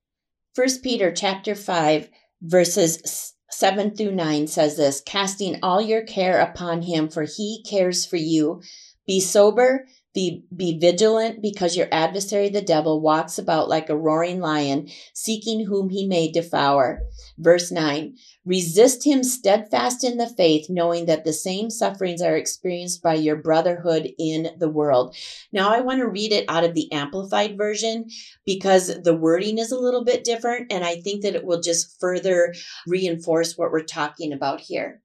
First 0.56 0.84
Peter 0.84 1.12
chapter 1.12 1.56
5 1.56 2.10
verses 2.42 3.34
7 3.52 3.96
through 3.96 4.14
9 4.14 4.48
says 4.48 4.78
this, 4.78 5.02
casting 5.06 5.60
all 5.62 5.82
your 5.82 6.04
care 6.04 6.40
upon 6.40 6.84
him 6.84 7.10
for 7.10 7.24
he 7.24 7.64
cares 7.68 8.06
for 8.06 8.16
you. 8.16 8.62
Be 9.06 9.20
sober, 9.20 9.88
be, 10.14 10.44
be 10.56 10.78
vigilant 10.80 11.42
because 11.42 11.78
your 11.78 11.88
adversary, 11.92 12.50
the 12.50 12.62
devil, 12.62 13.00
walks 13.00 13.38
about 13.38 13.70
like 13.70 13.90
a 13.90 13.98
roaring 13.98 14.40
lion, 14.40 14.90
seeking 15.14 15.66
whom 15.66 15.90
he 15.90 16.08
may 16.08 16.32
devour. 16.32 17.02
Verse 17.38 17.72
9 17.72 18.16
Resist 18.46 19.06
him 19.06 19.24
steadfast 19.24 20.04
in 20.04 20.18
the 20.18 20.28
faith, 20.28 20.68
knowing 20.70 21.06
that 21.06 21.24
the 21.24 21.34
same 21.34 21.70
sufferings 21.70 22.22
are 22.22 22.36
experienced 22.36 23.04
by 23.04 23.14
your 23.14 23.36
brotherhood 23.36 24.10
in 24.18 24.50
the 24.58 24.70
world. 24.70 25.16
Now, 25.54 25.72
I 25.72 25.82
want 25.82 26.00
to 26.00 26.08
read 26.08 26.32
it 26.32 26.46
out 26.48 26.64
of 26.64 26.74
the 26.74 26.92
Amplified 26.92 27.58
Version 27.58 28.08
because 28.46 29.02
the 29.04 29.16
wording 29.16 29.60
is 29.60 29.72
a 29.72 29.80
little 29.80 30.04
bit 30.04 30.24
different, 30.24 30.72
and 30.72 30.84
I 30.84 30.96
think 30.96 31.22
that 31.22 31.36
it 31.36 31.46
will 31.46 31.62
just 31.62 32.00
further 32.00 32.54
reinforce 32.88 33.56
what 33.56 33.72
we're 33.72 33.84
talking 33.84 34.34
about 34.34 34.62
here 34.62 35.02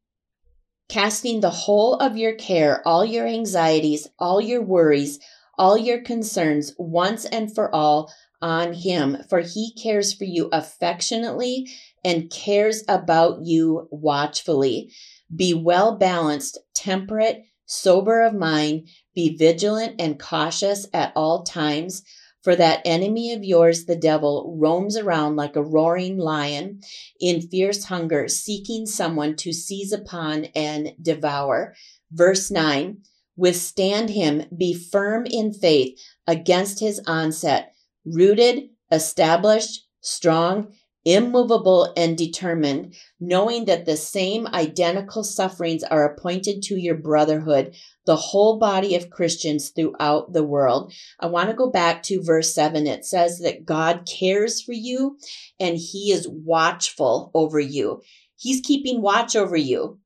casting 0.88 1.41
the 1.41 1.50
whole 1.50 1.95
of 1.97 2.17
your 2.17 2.35
care, 2.35 2.87
all 2.87 3.05
your 3.05 3.26
anxieties, 3.26 4.09
all 4.19 4.41
your 4.41 4.62
worries, 4.62 5.19
all 5.59 5.76
your 5.76 6.03
concerns 6.03 6.75
once 6.79 7.25
and 7.25 7.55
for 7.55 7.75
all 7.75 8.12
on 8.43 8.75
Him, 8.75 9.17
for 9.29 9.41
He 9.41 9.73
cares 9.81 10.12
for 10.12 10.25
you 10.25 10.49
affectionately 10.53 11.71
and 12.05 12.31
cares 12.31 12.85
about 12.88 13.45
you 13.45 13.88
watchfully. 13.91 14.93
Be 15.35 15.55
well 15.55 15.97
balanced, 15.97 16.59
temperate, 16.75 17.43
sober 17.67 18.23
of 18.23 18.35
mind, 18.35 18.88
be 19.14 19.37
vigilant 19.37 20.00
and 20.00 20.19
cautious 20.19 20.87
at 20.93 21.12
all 21.17 21.43
times. 21.45 22.03
For 22.45 22.55
that 22.57 22.83
enemy 22.85 23.33
of 23.33 23.43
yours, 23.43 23.87
the 23.87 23.97
devil, 23.97 24.55
roams 24.59 24.99
around 24.99 25.37
like 25.37 25.57
a 25.57 25.63
roaring 25.63 26.19
lion 26.19 26.83
in 27.19 27.41
fierce 27.41 27.85
hunger, 27.85 28.29
seeking 28.29 28.85
someone 28.85 29.35
to 29.37 29.53
seize 29.53 29.93
upon 29.93 30.45
and 30.55 30.93
devour. 31.01 31.75
Verse 32.13 32.51
9 32.51 32.99
Withstand 33.37 34.11
him, 34.11 34.45
be 34.57 34.75
firm 34.75 35.25
in 35.27 35.55
faith 35.55 35.99
against 36.27 36.81
his 36.81 37.01
onset, 37.07 37.73
rooted, 38.05 38.69
established, 38.93 39.89
strong, 40.03 40.75
immovable 41.05 41.93
and 41.97 42.17
determined, 42.17 42.95
knowing 43.21 43.67
that 43.67 43.85
the 43.85 43.97
same 43.97 44.47
identical 44.49 45.23
sufferings 45.23 45.85
are 45.85 46.05
appointed 46.05 46.63
to 46.63 46.77
your 46.77 46.97
brotherhood, 46.97 47.75
the 48.07 48.17
whole 48.17 48.59
body 48.59 48.95
of 48.95 49.11
Christians 49.11 49.71
throughout 49.71 50.33
the 50.33 50.45
world. 50.45 50.93
I 51.21 51.27
want 51.27 51.51
to 51.51 51.57
go 51.57 51.71
back 51.71 52.03
to 52.05 52.23
verse 52.23 52.55
7. 52.55 52.87
It 52.87 53.05
says 53.05 53.41
that 53.41 53.65
God 53.65 54.07
cares 54.07 54.63
for 54.63 54.73
you 54.73 55.19
and 55.61 55.77
he 55.77 56.11
is 56.13 56.29
watchful 56.29 57.31
over 57.35 57.61
you. 57.61 58.01
He's 58.37 58.61
keeping 58.61 59.01
watch 59.01 59.37
over 59.37 59.57
you. 59.57 59.99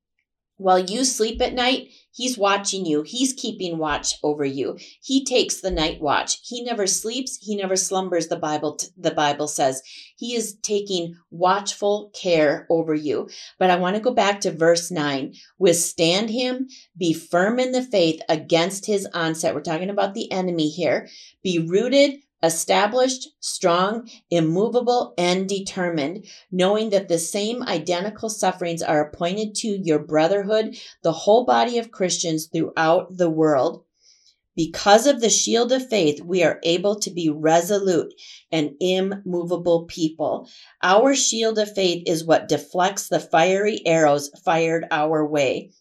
While 0.59 0.79
you 0.79 1.03
sleep 1.03 1.41
at 1.41 1.53
night, 1.53 1.89
He's 2.19 2.37
watching 2.37 2.85
you. 2.85 3.03
He's 3.03 3.31
keeping 3.31 3.77
watch 3.77 4.15
over 4.23 4.43
you. 4.43 4.77
He 5.01 5.23
takes 5.23 5.61
the 5.61 5.71
night 5.71 6.01
watch. 6.01 6.39
He 6.43 6.63
never 6.63 6.85
sleeps. 6.85 7.37
He 7.41 7.55
never 7.55 7.77
slumbers. 7.77 8.27
The 8.27 8.35
Bible, 8.35 8.77
the 8.97 9.11
Bible 9.11 9.47
says 9.47 9.81
he 10.17 10.35
is 10.35 10.57
taking 10.61 11.15
watchful 11.31 12.11
care 12.13 12.67
over 12.69 12.93
you. 12.93 13.29
But 13.57 13.69
I 13.69 13.77
want 13.77 13.95
to 13.95 14.01
go 14.01 14.13
back 14.13 14.41
to 14.41 14.51
verse 14.51 14.91
nine. 14.91 15.35
Withstand 15.59 16.29
him. 16.29 16.67
Be 16.97 17.13
firm 17.13 17.57
in 17.57 17.71
the 17.71 17.83
faith 17.83 18.21
against 18.27 18.85
his 18.85 19.07
onset. 19.13 19.55
We're 19.55 19.61
talking 19.61 19.89
about 19.89 20.13
the 20.13 20.29
enemy 20.29 20.67
here. 20.67 21.07
Be 21.41 21.59
rooted, 21.59 22.15
established, 22.41 23.29
strong, 23.39 24.09
immovable, 24.29 25.13
and 25.17 25.47
determined, 25.47 26.25
knowing 26.51 26.89
that 26.91 27.07
the 27.07 27.19
same 27.19 27.63
identical 27.63 28.29
sufferings 28.29 28.81
are 28.81 29.01
appointed 29.01 29.55
to 29.55 29.67
your 29.67 29.99
brotherhood, 29.99 30.77
the 31.03 31.11
whole 31.11 31.45
body 31.45 31.77
of 31.77 31.91
Christians 31.91 32.47
throughout 32.47 33.17
the 33.17 33.29
world. 33.29 33.83
Because 34.55 35.07
of 35.07 35.21
the 35.21 35.29
shield 35.29 35.71
of 35.71 35.87
faith, 35.87 36.21
we 36.21 36.43
are 36.43 36.59
able 36.63 36.99
to 36.99 37.11
be 37.11 37.29
resolute 37.29 38.13
and 38.51 38.71
immovable 38.81 39.85
people. 39.85 40.49
Our 40.83 41.15
shield 41.15 41.57
of 41.59 41.73
faith 41.73 42.03
is 42.05 42.25
what 42.25 42.49
deflects 42.49 43.07
the 43.07 43.21
fiery 43.21 43.79
arrows 43.85 44.29
fired 44.43 44.85
our 44.91 45.25
way. 45.25 45.71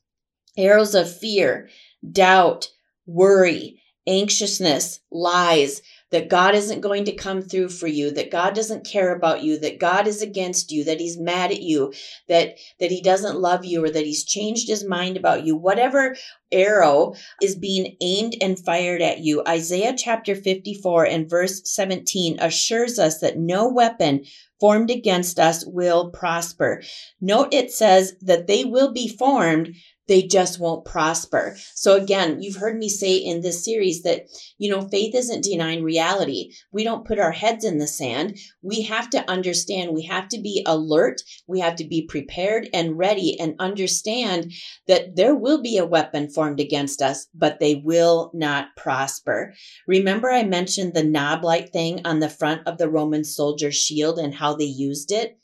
Arrows 0.57 0.95
of 0.95 1.13
fear, 1.13 1.69
doubt, 2.13 2.69
worry, 3.07 3.81
anxiousness, 4.07 5.01
lies, 5.11 5.83
that 6.11 6.29
God 6.29 6.55
isn't 6.55 6.81
going 6.81 7.05
to 7.05 7.15
come 7.15 7.43
through 7.43 7.69
for 7.69 7.87
you, 7.87 8.11
that 8.13 8.31
God 8.31 8.55
doesn't 8.55 8.87
care 8.87 9.15
about 9.15 9.43
you, 9.43 9.59
that 9.61 9.79
God 9.79 10.07
is 10.07 10.23
against 10.23 10.71
you, 10.71 10.85
that 10.85 11.01
he's 11.01 11.19
mad 11.19 11.51
at 11.51 11.61
you, 11.61 11.93
that 12.29 12.57
that 12.81 12.91
he 12.91 13.03
doesn't 13.03 13.39
love 13.39 13.65
you 13.65 13.85
or 13.85 13.91
that 13.91 14.07
he's 14.07 14.25
changed 14.25 14.69
his 14.69 14.85
mind 14.85 15.17
about 15.17 15.45
you. 15.45 15.57
Whatever 15.57 16.17
arrow 16.51 17.15
is 17.43 17.57
being 17.57 17.97
aimed 18.01 18.35
and 18.41 18.59
fired 18.59 19.03
at 19.03 19.21
you. 19.21 19.43
Isaiah 19.47 19.95
chapter 19.97 20.35
54 20.35 21.07
and 21.07 21.29
verse 21.29 21.61
17 21.65 22.39
assures 22.41 22.99
us 22.99 23.19
that 23.21 23.39
no 23.39 23.69
weapon 23.69 24.25
formed 24.61 24.91
against 24.91 25.39
us 25.39 25.65
will 25.67 26.11
prosper. 26.11 26.83
Note 27.21 27.53
it 27.53 27.71
says 27.71 28.15
that 28.23 28.47
they 28.47 28.65
will 28.65 28.93
be 28.93 29.09
formed, 29.09 29.75
they 30.09 30.23
just 30.23 30.59
won't 30.59 30.85
prosper. 30.85 31.57
So 31.75 31.95
again, 31.95 32.43
you've 32.43 32.57
heard 32.57 32.79
me 32.79 32.89
say 32.89 33.17
in 33.17 33.43
this 33.43 33.65
series 33.65 34.03
that, 34.03 34.27
you 34.57 34.71
know, 34.71 34.89
faith 34.89 35.15
isn't 35.15 35.45
denying 35.45 35.85
reality. 35.85 36.53
We 36.73 36.83
don't 36.83 37.07
put 37.07 37.19
our 37.19 37.31
heads 37.31 37.65
in 37.65 37.79
the 37.79 37.87
sand. 37.87 38.39
We 38.63 38.83
have 38.83 39.11
to 39.11 39.31
understand, 39.31 39.95
we 39.95 40.05
have 40.05 40.29
to 40.29 40.41
be 40.41 40.65
alert, 40.67 41.21
we 41.47 41.61
have 41.61 41.77
to 41.77 41.85
be 41.85 42.07
prepared 42.07 42.69
and 42.73 42.99
ready 42.99 43.39
and 43.39 43.55
understand 43.59 44.53
that 44.87 45.15
there 45.15 45.35
will 45.35 45.63
be 45.63 45.79
a 45.79 45.87
weapon 45.87 46.29
formed 46.29 46.59
against 46.59 47.03
us, 47.03 47.29
but 47.35 47.61
they 47.61 47.77
will 47.77 48.31
not 48.35 48.75
prosper. 48.77 49.55
Remember 49.87 50.31
I 50.31 50.43
mentioned 50.43 50.95
the 50.95 51.05
knob-like 51.05 51.71
thing 51.71 52.01
on 52.05 52.21
the 52.21 52.31
front 52.31 52.67
of 52.67 52.79
the 52.79 52.89
Roman 52.89 53.25
soldier's 53.25 53.77
shield 53.77 54.19
and 54.19 54.35
how 54.35 54.55
they 54.55 54.65
used 54.65 55.13
it? 55.13 55.39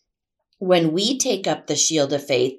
When 0.58 0.92
we 0.92 1.18
take 1.18 1.46
up 1.46 1.66
the 1.66 1.76
shield 1.76 2.12
of 2.14 2.26
faith, 2.26 2.54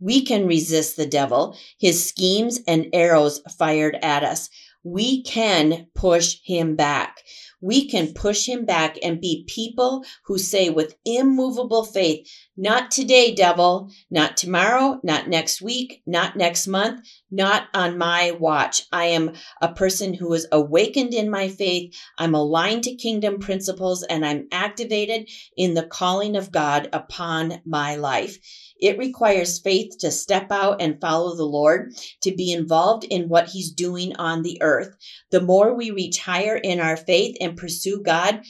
we 0.00 0.24
can 0.24 0.46
resist 0.46 0.96
the 0.96 1.06
devil, 1.06 1.56
his 1.78 2.04
schemes 2.04 2.60
and 2.66 2.86
arrows 2.92 3.40
fired 3.58 3.96
at 4.02 4.24
us. 4.24 4.48
We 4.84 5.22
can 5.22 5.88
push 5.94 6.38
him 6.44 6.76
back. 6.76 7.22
We 7.60 7.88
can 7.88 8.14
push 8.14 8.46
him 8.46 8.64
back 8.64 8.96
and 9.02 9.20
be 9.20 9.44
people 9.48 10.04
who 10.24 10.38
say 10.38 10.70
with 10.70 10.94
immovable 11.04 11.84
faith, 11.84 12.28
not 12.58 12.90
today, 12.90 13.32
devil, 13.32 13.88
not 14.10 14.36
tomorrow, 14.36 14.98
not 15.04 15.28
next 15.28 15.62
week, 15.62 16.02
not 16.06 16.36
next 16.36 16.66
month, 16.66 17.06
not 17.30 17.68
on 17.72 17.96
my 17.96 18.32
watch. 18.32 18.82
I 18.90 19.06
am 19.06 19.34
a 19.62 19.72
person 19.72 20.12
who 20.12 20.32
is 20.34 20.48
awakened 20.50 21.14
in 21.14 21.30
my 21.30 21.48
faith. 21.48 21.94
I'm 22.18 22.34
aligned 22.34 22.82
to 22.84 22.96
kingdom 22.96 23.38
principles 23.38 24.02
and 24.02 24.26
I'm 24.26 24.48
activated 24.50 25.30
in 25.56 25.74
the 25.74 25.86
calling 25.86 26.34
of 26.34 26.50
God 26.50 26.88
upon 26.92 27.62
my 27.64 27.94
life. 27.94 28.38
It 28.80 28.98
requires 28.98 29.60
faith 29.60 29.98
to 30.00 30.10
step 30.10 30.50
out 30.50 30.80
and 30.80 31.00
follow 31.00 31.36
the 31.36 31.44
Lord, 31.44 31.94
to 32.22 32.34
be 32.34 32.52
involved 32.52 33.04
in 33.04 33.28
what 33.28 33.48
He's 33.48 33.70
doing 33.70 34.16
on 34.16 34.42
the 34.42 34.60
earth. 34.62 34.96
The 35.30 35.40
more 35.40 35.74
we 35.74 35.90
reach 35.92 36.18
higher 36.18 36.56
in 36.56 36.80
our 36.80 36.96
faith 36.96 37.36
and 37.40 37.56
pursue 37.56 38.02
God, 38.02 38.42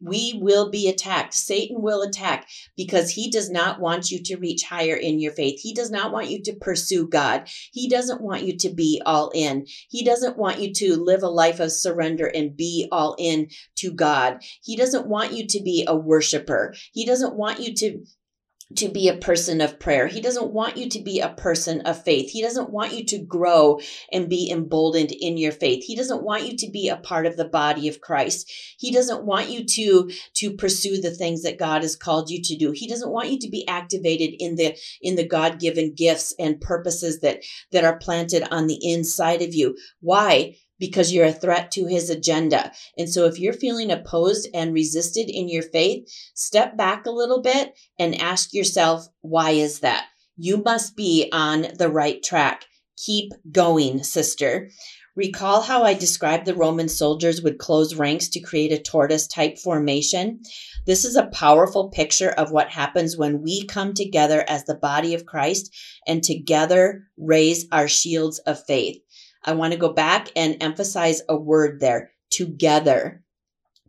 we 0.00 0.38
will 0.40 0.70
be 0.70 0.88
attacked. 0.88 1.34
Satan 1.34 1.80
will 1.80 2.02
attack 2.02 2.48
because 2.76 3.10
he 3.10 3.30
does 3.30 3.50
not 3.50 3.80
want 3.80 4.10
you 4.10 4.22
to 4.22 4.36
reach 4.36 4.62
higher 4.64 4.94
in 4.94 5.18
your 5.18 5.32
faith. 5.32 5.60
He 5.60 5.72
does 5.72 5.90
not 5.90 6.12
want 6.12 6.28
you 6.28 6.42
to 6.42 6.52
pursue 6.54 7.08
God. 7.08 7.48
He 7.72 7.88
doesn't 7.88 8.20
want 8.20 8.42
you 8.42 8.56
to 8.58 8.70
be 8.70 9.00
all 9.06 9.30
in. 9.34 9.66
He 9.88 10.04
doesn't 10.04 10.36
want 10.36 10.60
you 10.60 10.72
to 10.74 10.96
live 10.96 11.22
a 11.22 11.28
life 11.28 11.60
of 11.60 11.72
surrender 11.72 12.26
and 12.26 12.56
be 12.56 12.88
all 12.92 13.16
in 13.18 13.48
to 13.76 13.90
God. 13.92 14.42
He 14.62 14.76
doesn't 14.76 15.06
want 15.06 15.32
you 15.32 15.46
to 15.46 15.62
be 15.62 15.84
a 15.86 15.96
worshiper. 15.96 16.74
He 16.92 17.06
doesn't 17.06 17.36
want 17.36 17.60
you 17.60 17.74
to 17.76 18.04
to 18.76 18.88
be 18.88 19.08
a 19.08 19.16
person 19.16 19.60
of 19.60 19.80
prayer. 19.80 20.06
He 20.06 20.20
doesn't 20.20 20.52
want 20.52 20.76
you 20.76 20.88
to 20.90 21.02
be 21.02 21.20
a 21.20 21.30
person 21.30 21.80
of 21.82 22.04
faith. 22.04 22.30
He 22.30 22.40
doesn't 22.40 22.70
want 22.70 22.92
you 22.92 23.04
to 23.06 23.18
grow 23.18 23.80
and 24.12 24.28
be 24.28 24.50
emboldened 24.50 25.10
in 25.10 25.36
your 25.36 25.50
faith. 25.50 25.82
He 25.84 25.96
doesn't 25.96 26.22
want 26.22 26.46
you 26.46 26.56
to 26.56 26.70
be 26.70 26.88
a 26.88 26.96
part 26.96 27.26
of 27.26 27.36
the 27.36 27.48
body 27.48 27.88
of 27.88 28.00
Christ. 28.00 28.50
He 28.78 28.92
doesn't 28.92 29.24
want 29.24 29.50
you 29.50 29.64
to 29.64 30.10
to 30.34 30.56
pursue 30.56 31.00
the 31.00 31.10
things 31.10 31.42
that 31.42 31.58
God 31.58 31.82
has 31.82 31.96
called 31.96 32.30
you 32.30 32.40
to 32.42 32.56
do. 32.56 32.70
He 32.70 32.86
doesn't 32.86 33.10
want 33.10 33.30
you 33.30 33.38
to 33.40 33.50
be 33.50 33.66
activated 33.66 34.34
in 34.38 34.54
the 34.54 34.76
in 35.02 35.16
the 35.16 35.26
God-given 35.26 35.94
gifts 35.94 36.32
and 36.38 36.60
purposes 36.60 37.20
that 37.20 37.42
that 37.72 37.84
are 37.84 37.98
planted 37.98 38.44
on 38.52 38.68
the 38.68 38.78
inside 38.82 39.42
of 39.42 39.52
you. 39.52 39.76
Why? 40.00 40.56
Because 40.80 41.12
you're 41.12 41.26
a 41.26 41.32
threat 41.32 41.70
to 41.72 41.86
his 41.86 42.10
agenda. 42.10 42.72
And 42.98 43.08
so 43.08 43.26
if 43.26 43.38
you're 43.38 43.52
feeling 43.52 43.92
opposed 43.92 44.48
and 44.52 44.74
resisted 44.74 45.30
in 45.30 45.48
your 45.48 45.62
faith, 45.62 46.08
step 46.34 46.76
back 46.76 47.06
a 47.06 47.12
little 47.12 47.40
bit 47.40 47.78
and 47.98 48.20
ask 48.20 48.52
yourself, 48.52 49.06
why 49.20 49.50
is 49.50 49.80
that? 49.80 50.06
You 50.36 50.62
must 50.64 50.96
be 50.96 51.28
on 51.32 51.66
the 51.78 51.90
right 51.90 52.20
track. 52.22 52.64
Keep 52.96 53.32
going, 53.52 54.02
sister. 54.02 54.70
Recall 55.16 55.60
how 55.60 55.82
I 55.82 55.94
described 55.94 56.46
the 56.46 56.54
Roman 56.54 56.88
soldiers 56.88 57.42
would 57.42 57.58
close 57.58 57.94
ranks 57.94 58.28
to 58.28 58.40
create 58.40 58.72
a 58.72 58.78
tortoise 58.78 59.26
type 59.26 59.58
formation? 59.58 60.40
This 60.86 61.04
is 61.04 61.16
a 61.16 61.26
powerful 61.26 61.90
picture 61.90 62.30
of 62.30 62.52
what 62.52 62.70
happens 62.70 63.18
when 63.18 63.42
we 63.42 63.66
come 63.66 63.92
together 63.92 64.44
as 64.48 64.64
the 64.64 64.76
body 64.76 65.14
of 65.14 65.26
Christ 65.26 65.74
and 66.06 66.22
together 66.22 67.02
raise 67.18 67.66
our 67.70 67.88
shields 67.88 68.38
of 68.40 68.64
faith. 68.64 68.98
I 69.44 69.52
want 69.54 69.72
to 69.72 69.78
go 69.78 69.92
back 69.92 70.28
and 70.36 70.56
emphasize 70.60 71.22
a 71.28 71.36
word 71.36 71.80
there 71.80 72.10
together. 72.30 73.24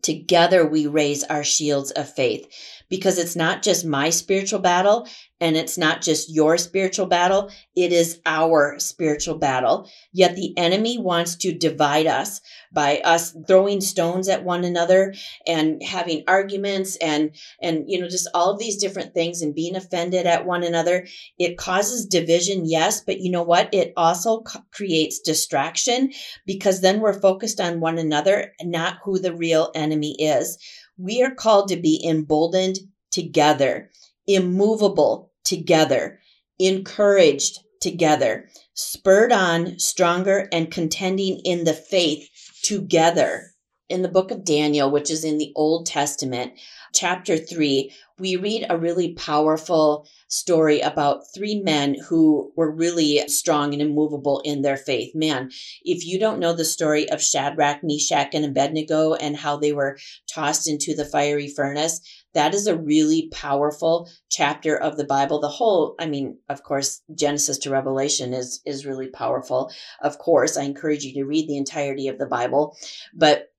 Together 0.01 0.65
we 0.65 0.87
raise 0.87 1.23
our 1.23 1.43
shields 1.43 1.91
of 1.91 2.13
faith 2.13 2.47
because 2.89 3.17
it's 3.17 3.35
not 3.35 3.61
just 3.61 3.85
my 3.85 4.09
spiritual 4.09 4.59
battle 4.59 5.07
and 5.41 5.57
it's 5.57 5.77
not 5.77 6.01
just 6.01 6.33
your 6.33 6.57
spiritual 6.57 7.07
battle, 7.07 7.51
it 7.75 7.91
is 7.91 8.21
our 8.25 8.77
spiritual 8.77 9.39
battle. 9.39 9.89
Yet 10.13 10.35
the 10.35 10.55
enemy 10.57 10.99
wants 10.99 11.35
to 11.37 11.51
divide 11.51 12.05
us 12.05 12.39
by 12.71 12.99
us 13.03 13.35
throwing 13.47 13.81
stones 13.81 14.29
at 14.29 14.45
one 14.45 14.63
another 14.63 15.13
and 15.47 15.81
having 15.83 16.23
arguments 16.27 16.95
and 16.97 17.31
and 17.61 17.83
you 17.87 17.99
know 17.99 18.07
just 18.07 18.29
all 18.33 18.51
of 18.51 18.59
these 18.59 18.77
different 18.77 19.13
things 19.13 19.41
and 19.41 19.55
being 19.55 19.75
offended 19.75 20.27
at 20.27 20.45
one 20.45 20.63
another. 20.63 21.07
It 21.39 21.57
causes 21.57 22.05
division, 22.05 22.65
yes, 22.65 23.01
but 23.01 23.19
you 23.19 23.31
know 23.31 23.43
what? 23.43 23.73
It 23.73 23.93
also 23.97 24.43
creates 24.71 25.19
distraction 25.19 26.11
because 26.45 26.81
then 26.81 26.99
we're 26.99 27.19
focused 27.19 27.59
on 27.59 27.79
one 27.79 27.97
another, 27.97 28.53
not 28.61 28.99
who 29.03 29.19
the 29.19 29.35
real 29.35 29.71
enemy 29.73 30.15
is. 30.19 30.57
We 30.97 31.23
are 31.23 31.33
called 31.33 31.69
to 31.69 31.77
be 31.77 32.05
emboldened 32.07 32.77
together, 33.09 33.89
immovable 34.27 35.30
together, 35.43 36.19
encouraged 36.59 37.59
together, 37.79 38.49
spurred 38.73 39.31
on, 39.31 39.79
stronger, 39.79 40.47
and 40.51 40.71
contending 40.71 41.39
in 41.43 41.63
the 41.63 41.73
faith 41.73 42.29
together. 42.63 43.47
In 43.89 44.03
the 44.03 44.07
book 44.07 44.31
of 44.31 44.45
Daniel, 44.45 44.89
which 44.89 45.11
is 45.11 45.25
in 45.25 45.37
the 45.37 45.51
Old 45.55 45.85
Testament, 45.85 46.53
chapter 46.93 47.37
3, 47.37 47.91
we 48.21 48.35
read 48.35 48.67
a 48.69 48.77
really 48.77 49.13
powerful 49.15 50.07
story 50.27 50.79
about 50.79 51.23
three 51.35 51.59
men 51.59 51.95
who 52.07 52.53
were 52.55 52.71
really 52.71 53.27
strong 53.27 53.73
and 53.73 53.81
immovable 53.81 54.41
in 54.45 54.61
their 54.61 54.77
faith. 54.77 55.13
Man, 55.15 55.49
if 55.83 56.05
you 56.05 56.19
don't 56.19 56.39
know 56.39 56.53
the 56.53 56.63
story 56.63 57.09
of 57.09 57.21
Shadrach, 57.21 57.79
Meshach, 57.83 58.29
and 58.33 58.45
Abednego 58.45 59.15
and 59.15 59.35
how 59.35 59.57
they 59.57 59.73
were 59.73 59.97
tossed 60.31 60.69
into 60.69 60.95
the 60.95 61.03
fiery 61.03 61.47
furnace, 61.47 61.99
that 62.33 62.53
is 62.53 62.67
a 62.67 62.77
really 62.77 63.27
powerful 63.31 64.09
chapter 64.29 64.77
of 64.77 64.97
the 64.97 65.03
Bible. 65.03 65.41
The 65.41 65.49
whole, 65.49 65.95
I 65.99 66.05
mean, 66.05 66.37
of 66.47 66.63
course, 66.63 67.01
Genesis 67.13 67.57
to 67.59 67.71
Revelation 67.71 68.33
is 68.33 68.61
is 68.65 68.85
really 68.85 69.07
powerful. 69.07 69.71
Of 70.01 70.19
course, 70.19 70.57
I 70.57 70.63
encourage 70.63 71.03
you 71.03 71.13
to 71.15 71.27
read 71.27 71.49
the 71.49 71.57
entirety 71.57 72.07
of 72.07 72.19
the 72.19 72.27
Bible, 72.27 72.77
but 73.13 73.50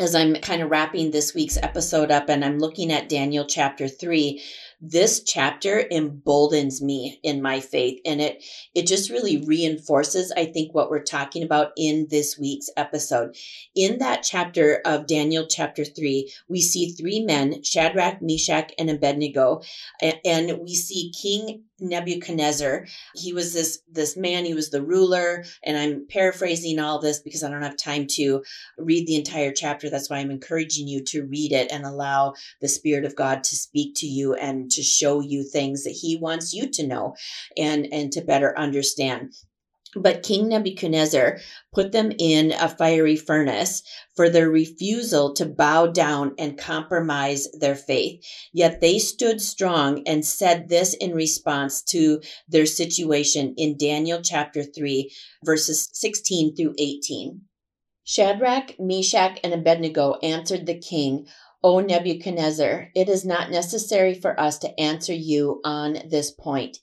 as 0.00 0.14
I'm 0.14 0.34
kind 0.36 0.62
of 0.62 0.70
wrapping 0.70 1.10
this 1.10 1.34
week's 1.34 1.58
episode 1.58 2.10
up 2.10 2.28
and 2.28 2.44
I'm 2.44 2.58
looking 2.58 2.90
at 2.90 3.08
Daniel 3.08 3.44
chapter 3.44 3.86
3, 3.86 4.42
this 4.80 5.22
chapter 5.22 5.86
emboldens 5.90 6.80
me 6.80 7.20
in 7.22 7.42
my 7.42 7.60
faith 7.60 8.00
and 8.04 8.20
it 8.20 8.42
it 8.74 8.86
just 8.86 9.10
really 9.10 9.44
reinforces 9.44 10.32
I 10.32 10.46
think 10.46 10.74
what 10.74 10.90
we're 10.90 11.02
talking 11.02 11.42
about 11.42 11.72
in 11.76 12.06
this 12.10 12.38
week's 12.38 12.70
episode. 12.76 13.36
In 13.74 13.98
that 13.98 14.22
chapter 14.22 14.80
of 14.84 15.06
Daniel 15.06 15.46
chapter 15.46 15.84
3, 15.84 16.32
we 16.48 16.60
see 16.60 16.92
three 16.92 17.20
men, 17.20 17.62
Shadrach, 17.62 18.22
Meshach 18.22 18.72
and 18.78 18.88
Abednego, 18.90 19.62
and, 20.24 20.58
we 20.60 20.74
see 20.74 21.12
King 21.12 21.64
Nebuchadnezzar. 21.80 22.86
He 23.14 23.32
was 23.32 23.52
this 23.52 23.80
this 23.90 24.16
man, 24.16 24.44
he 24.44 24.54
was 24.54 24.70
the 24.70 24.82
ruler, 24.82 25.44
and 25.64 25.76
I'm 25.76 26.06
paraphrasing 26.08 26.78
all 26.78 26.98
this 26.98 27.20
because 27.20 27.42
I 27.42 27.50
don't 27.50 27.62
have 27.62 27.76
time 27.76 28.06
to 28.12 28.42
read 28.78 29.06
the 29.06 29.16
entire 29.16 29.52
chapter. 29.52 29.88
That's 29.88 30.10
why 30.10 30.18
I'm 30.18 30.30
encouraging 30.30 30.88
you 30.88 31.02
to 31.04 31.24
read 31.24 31.52
it 31.52 31.72
and 31.72 31.84
allow 31.84 32.34
the 32.60 32.68
spirit 32.68 33.04
of 33.04 33.16
God 33.16 33.44
to 33.44 33.56
speak 33.56 33.94
to 33.96 34.06
you 34.06 34.34
and 34.34 34.69
to 34.70 34.82
show 34.82 35.20
you 35.20 35.42
things 35.42 35.84
that 35.84 35.98
he 36.00 36.16
wants 36.16 36.52
you 36.52 36.70
to 36.70 36.86
know 36.86 37.14
and 37.56 37.86
and 37.92 38.12
to 38.12 38.20
better 38.20 38.58
understand. 38.58 39.32
But 39.96 40.22
King 40.22 40.48
Nebuchadnezzar 40.48 41.40
put 41.74 41.90
them 41.90 42.12
in 42.16 42.52
a 42.52 42.68
fiery 42.68 43.16
furnace 43.16 43.82
for 44.14 44.30
their 44.30 44.48
refusal 44.48 45.34
to 45.34 45.46
bow 45.46 45.88
down 45.88 46.34
and 46.38 46.56
compromise 46.56 47.48
their 47.58 47.74
faith. 47.74 48.24
Yet 48.52 48.80
they 48.80 49.00
stood 49.00 49.40
strong 49.40 50.04
and 50.06 50.24
said 50.24 50.68
this 50.68 50.94
in 50.94 51.12
response 51.12 51.82
to 51.90 52.20
their 52.48 52.66
situation 52.66 53.54
in 53.56 53.76
Daniel 53.76 54.20
chapter 54.22 54.62
3, 54.62 55.10
verses 55.44 55.88
16 55.92 56.54
through 56.54 56.74
18. 56.78 57.40
Shadrach, 58.04 58.76
Meshach, 58.78 59.38
and 59.42 59.52
Abednego 59.52 60.14
answered 60.22 60.66
the 60.66 60.78
king, 60.78 61.26
O 61.62 61.80
Nebuchadnezzar, 61.80 62.88
it 62.94 63.08
is 63.08 63.24
not 63.24 63.50
necessary 63.50 64.14
for 64.14 64.38
us 64.40 64.58
to 64.60 64.80
answer 64.80 65.12
you 65.12 65.60
on 65.62 65.98
this 66.08 66.30
point. 66.30 66.78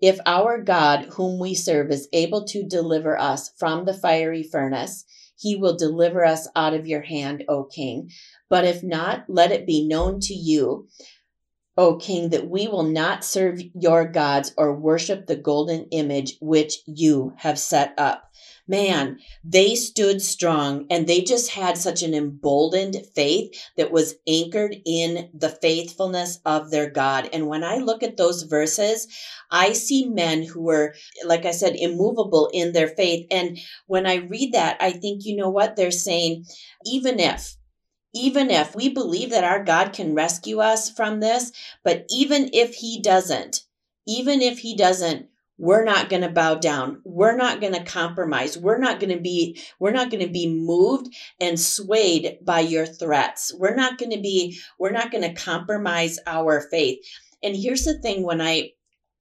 If 0.00 0.18
our 0.26 0.62
God, 0.62 1.06
whom 1.12 1.38
we 1.38 1.54
serve, 1.54 1.90
is 1.90 2.08
able 2.12 2.44
to 2.46 2.62
deliver 2.62 3.18
us 3.18 3.50
from 3.58 3.84
the 3.84 3.94
fiery 3.94 4.42
furnace, 4.42 5.04
he 5.36 5.56
will 5.56 5.76
deliver 5.76 6.24
us 6.24 6.48
out 6.54 6.74
of 6.74 6.86
your 6.86 7.00
hand, 7.00 7.44
O 7.48 7.64
king. 7.64 8.10
But 8.50 8.66
if 8.66 8.82
not, 8.82 9.24
let 9.28 9.52
it 9.52 9.66
be 9.66 9.86
known 9.86 10.20
to 10.20 10.34
you, 10.34 10.88
O 11.78 11.96
king, 11.96 12.28
that 12.30 12.48
we 12.48 12.68
will 12.68 12.82
not 12.82 13.24
serve 13.24 13.62
your 13.74 14.06
gods 14.06 14.52
or 14.58 14.74
worship 14.74 15.26
the 15.26 15.36
golden 15.36 15.86
image 15.92 16.36
which 16.42 16.78
you 16.86 17.32
have 17.38 17.58
set 17.58 17.94
up 17.96 18.30
man, 18.70 19.18
they 19.44 19.74
stood 19.74 20.22
strong 20.22 20.86
and 20.88 21.06
they 21.06 21.20
just 21.20 21.50
had 21.50 21.76
such 21.76 22.02
an 22.02 22.14
emboldened 22.14 22.96
faith 23.14 23.52
that 23.76 23.90
was 23.90 24.14
anchored 24.26 24.76
in 24.86 25.28
the 25.34 25.48
faithfulness 25.48 26.38
of 26.46 26.70
their 26.70 26.88
God. 26.88 27.28
And 27.32 27.48
when 27.48 27.64
I 27.64 27.78
look 27.78 28.02
at 28.02 28.16
those 28.16 28.44
verses, 28.44 29.08
I 29.50 29.72
see 29.72 30.06
men 30.06 30.44
who 30.44 30.62
were, 30.62 30.94
like 31.26 31.44
I 31.44 31.50
said, 31.50 31.74
immovable 31.74 32.48
in 32.52 32.72
their 32.72 32.88
faith. 32.88 33.26
And 33.30 33.58
when 33.86 34.06
I 34.06 34.14
read 34.14 34.52
that, 34.52 34.76
I 34.80 34.92
think, 34.92 35.24
you 35.24 35.36
know 35.36 35.50
what? 35.50 35.74
They're 35.74 35.90
saying, 35.90 36.46
even 36.86 37.18
if, 37.18 37.56
even 38.14 38.50
if 38.50 38.74
we 38.76 38.88
believe 38.88 39.30
that 39.30 39.44
our 39.44 39.64
God 39.64 39.92
can 39.92 40.14
rescue 40.14 40.60
us 40.60 40.90
from 40.90 41.18
this, 41.18 41.52
but 41.82 42.06
even 42.08 42.50
if 42.52 42.74
he 42.74 43.02
doesn't, 43.02 43.64
even 44.06 44.40
if 44.40 44.60
he 44.60 44.76
doesn't, 44.76 45.29
we're 45.60 45.84
not 45.84 46.08
going 46.08 46.22
to 46.22 46.30
bow 46.30 46.54
down. 46.54 47.02
We're 47.04 47.36
not 47.36 47.60
going 47.60 47.74
to 47.74 47.84
compromise. 47.84 48.56
We're 48.56 48.78
not 48.78 48.98
going 48.98 49.14
to 49.14 49.20
be 49.20 49.60
we're 49.78 49.92
not 49.92 50.10
going 50.10 50.24
to 50.26 50.32
be 50.32 50.48
moved 50.48 51.14
and 51.38 51.60
swayed 51.60 52.38
by 52.40 52.60
your 52.60 52.86
threats. 52.86 53.52
We're 53.54 53.74
not 53.74 53.98
going 53.98 54.12
to 54.12 54.20
be 54.20 54.58
we're 54.78 54.90
not 54.90 55.10
going 55.10 55.22
to 55.22 55.40
compromise 55.40 56.18
our 56.26 56.62
faith. 56.70 57.00
And 57.42 57.54
here's 57.54 57.84
the 57.84 57.98
thing 57.98 58.22
when 58.22 58.40
i 58.40 58.70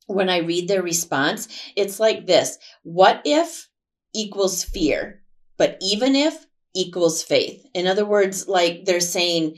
when 0.08 0.30
i 0.30 0.38
read 0.38 0.70
their 0.70 0.82
response 0.82 1.50
it's 1.76 2.00
like 2.00 2.26
this. 2.26 2.58
What 2.84 3.22
if 3.26 3.68
equals 4.16 4.64
fear 4.64 5.22
but 5.58 5.78
even 5.82 6.16
if 6.16 6.46
equals 6.74 7.22
faith? 7.22 7.66
In 7.74 7.86
other 7.86 8.06
words 8.06 8.48
like 8.48 8.86
they're 8.86 9.02
saying 9.02 9.58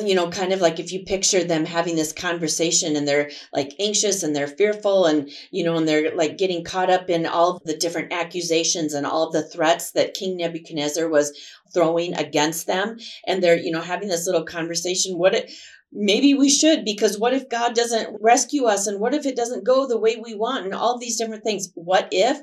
you 0.00 0.14
know, 0.14 0.30
kind 0.30 0.52
of 0.52 0.60
like 0.60 0.80
if 0.80 0.90
you 0.90 1.04
picture 1.04 1.44
them 1.44 1.66
having 1.66 1.96
this 1.96 2.12
conversation 2.12 2.96
and 2.96 3.06
they're 3.06 3.30
like 3.52 3.74
anxious 3.78 4.22
and 4.22 4.34
they're 4.34 4.48
fearful 4.48 5.04
and, 5.04 5.30
you 5.50 5.62
know, 5.62 5.76
and 5.76 5.86
they're 5.86 6.14
like 6.14 6.38
getting 6.38 6.64
caught 6.64 6.88
up 6.88 7.10
in 7.10 7.26
all 7.26 7.60
the 7.64 7.76
different 7.76 8.10
accusations 8.12 8.94
and 8.94 9.04
all 9.04 9.30
the 9.30 9.42
threats 9.42 9.92
that 9.92 10.14
King 10.14 10.38
Nebuchadnezzar 10.38 11.08
was 11.08 11.38
throwing 11.74 12.14
against 12.14 12.66
them. 12.66 12.96
And 13.26 13.42
they're, 13.42 13.58
you 13.58 13.70
know, 13.70 13.82
having 13.82 14.08
this 14.08 14.26
little 14.26 14.44
conversation. 14.44 15.18
What 15.18 15.34
it, 15.34 15.52
maybe 15.92 16.32
we 16.32 16.48
should, 16.48 16.86
because 16.86 17.18
what 17.18 17.34
if 17.34 17.50
God 17.50 17.74
doesn't 17.74 18.16
rescue 18.22 18.64
us? 18.64 18.86
And 18.86 18.98
what 18.98 19.12
if 19.12 19.26
it 19.26 19.36
doesn't 19.36 19.64
go 19.64 19.86
the 19.86 19.98
way 19.98 20.16
we 20.16 20.34
want? 20.34 20.64
And 20.64 20.74
all 20.74 20.98
these 20.98 21.18
different 21.18 21.44
things. 21.44 21.70
What 21.74 22.08
if 22.12 22.38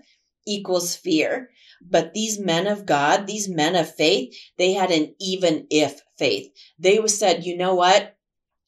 equals 0.47 0.95
fear? 0.95 1.49
But 1.81 2.13
these 2.13 2.39
men 2.39 2.67
of 2.67 2.85
God, 2.85 3.27
these 3.27 3.49
men 3.49 3.75
of 3.75 3.93
faith, 3.93 4.35
they 4.57 4.73
had 4.73 4.91
an 4.91 5.15
even 5.19 5.67
if 5.69 6.01
faith. 6.17 6.51
They 6.77 7.05
said, 7.07 7.45
you 7.45 7.57
know 7.57 7.75
what? 7.75 8.15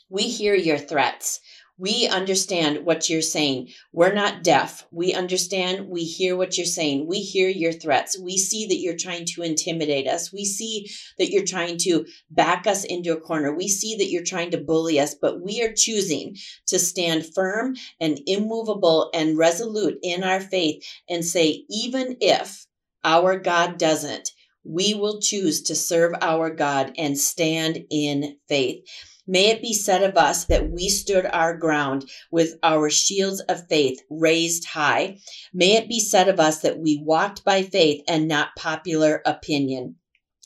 We 0.10 0.24
hear 0.24 0.56
your 0.56 0.78
threats. 0.78 1.40
We 1.78 2.08
understand 2.08 2.86
what 2.86 3.10
you're 3.10 3.24
saying. 3.24 3.70
We're 3.92 4.14
not 4.14 4.44
deaf. 4.44 4.86
We 4.92 5.16
understand. 5.16 5.88
We 5.88 6.04
hear 6.04 6.38
what 6.38 6.56
you're 6.56 6.66
saying. 6.66 7.08
We 7.08 7.22
hear 7.22 7.50
your 7.50 7.72
threats. 7.72 8.20
We 8.20 8.38
see 8.38 8.68
that 8.68 8.78
you're 8.78 8.96
trying 8.96 9.26
to 9.34 9.42
intimidate 9.42 10.08
us. 10.08 10.32
We 10.32 10.46
see 10.46 10.92
that 11.18 11.32
you're 11.32 11.44
trying 11.44 11.80
to 11.80 12.06
back 12.30 12.68
us 12.68 12.84
into 12.84 13.14
a 13.14 13.20
corner. 13.20 13.56
We 13.56 13.68
see 13.68 13.96
that 13.96 14.12
you're 14.12 14.24
trying 14.24 14.52
to 14.52 14.60
bully 14.60 15.00
us, 15.00 15.16
but 15.16 15.42
we 15.42 15.64
are 15.64 15.74
choosing 15.74 16.36
to 16.68 16.78
stand 16.78 17.34
firm 17.34 17.76
and 18.00 18.20
immovable 18.28 19.10
and 19.14 19.36
resolute 19.36 19.98
in 20.04 20.24
our 20.24 20.40
faith 20.40 20.86
and 21.10 21.26
say, 21.26 21.64
even 21.68 22.18
if 22.22 22.68
our 23.04 23.38
God 23.38 23.78
doesn't, 23.78 24.30
we 24.64 24.94
will 24.94 25.20
choose 25.20 25.62
to 25.64 25.76
serve 25.76 26.14
our 26.22 26.50
God 26.50 26.94
and 26.98 27.18
stand 27.18 27.86
in 27.90 28.38
faith. 28.48 28.84
May 29.28 29.48
it 29.52 29.62
be 29.62 29.74
said 29.74 30.04
of 30.04 30.18
us 30.18 30.46
that 30.46 30.70
we 30.72 30.90
stood 30.90 31.26
our 31.26 31.56
ground 31.56 32.10
with 32.32 32.56
our 32.64 32.90
shields 32.90 33.40
of 33.42 33.68
faith 33.70 34.02
raised 34.10 34.66
high. 34.66 35.20
May 35.54 35.78
it 35.78 35.88
be 35.88 36.00
said 36.00 36.28
of 36.28 36.40
us 36.40 36.60
that 36.62 36.80
we 36.80 37.02
walked 37.04 37.46
by 37.46 37.64
faith 37.64 38.04
and 38.08 38.28
not 38.28 38.56
popular 38.58 39.22
opinion. 39.26 39.96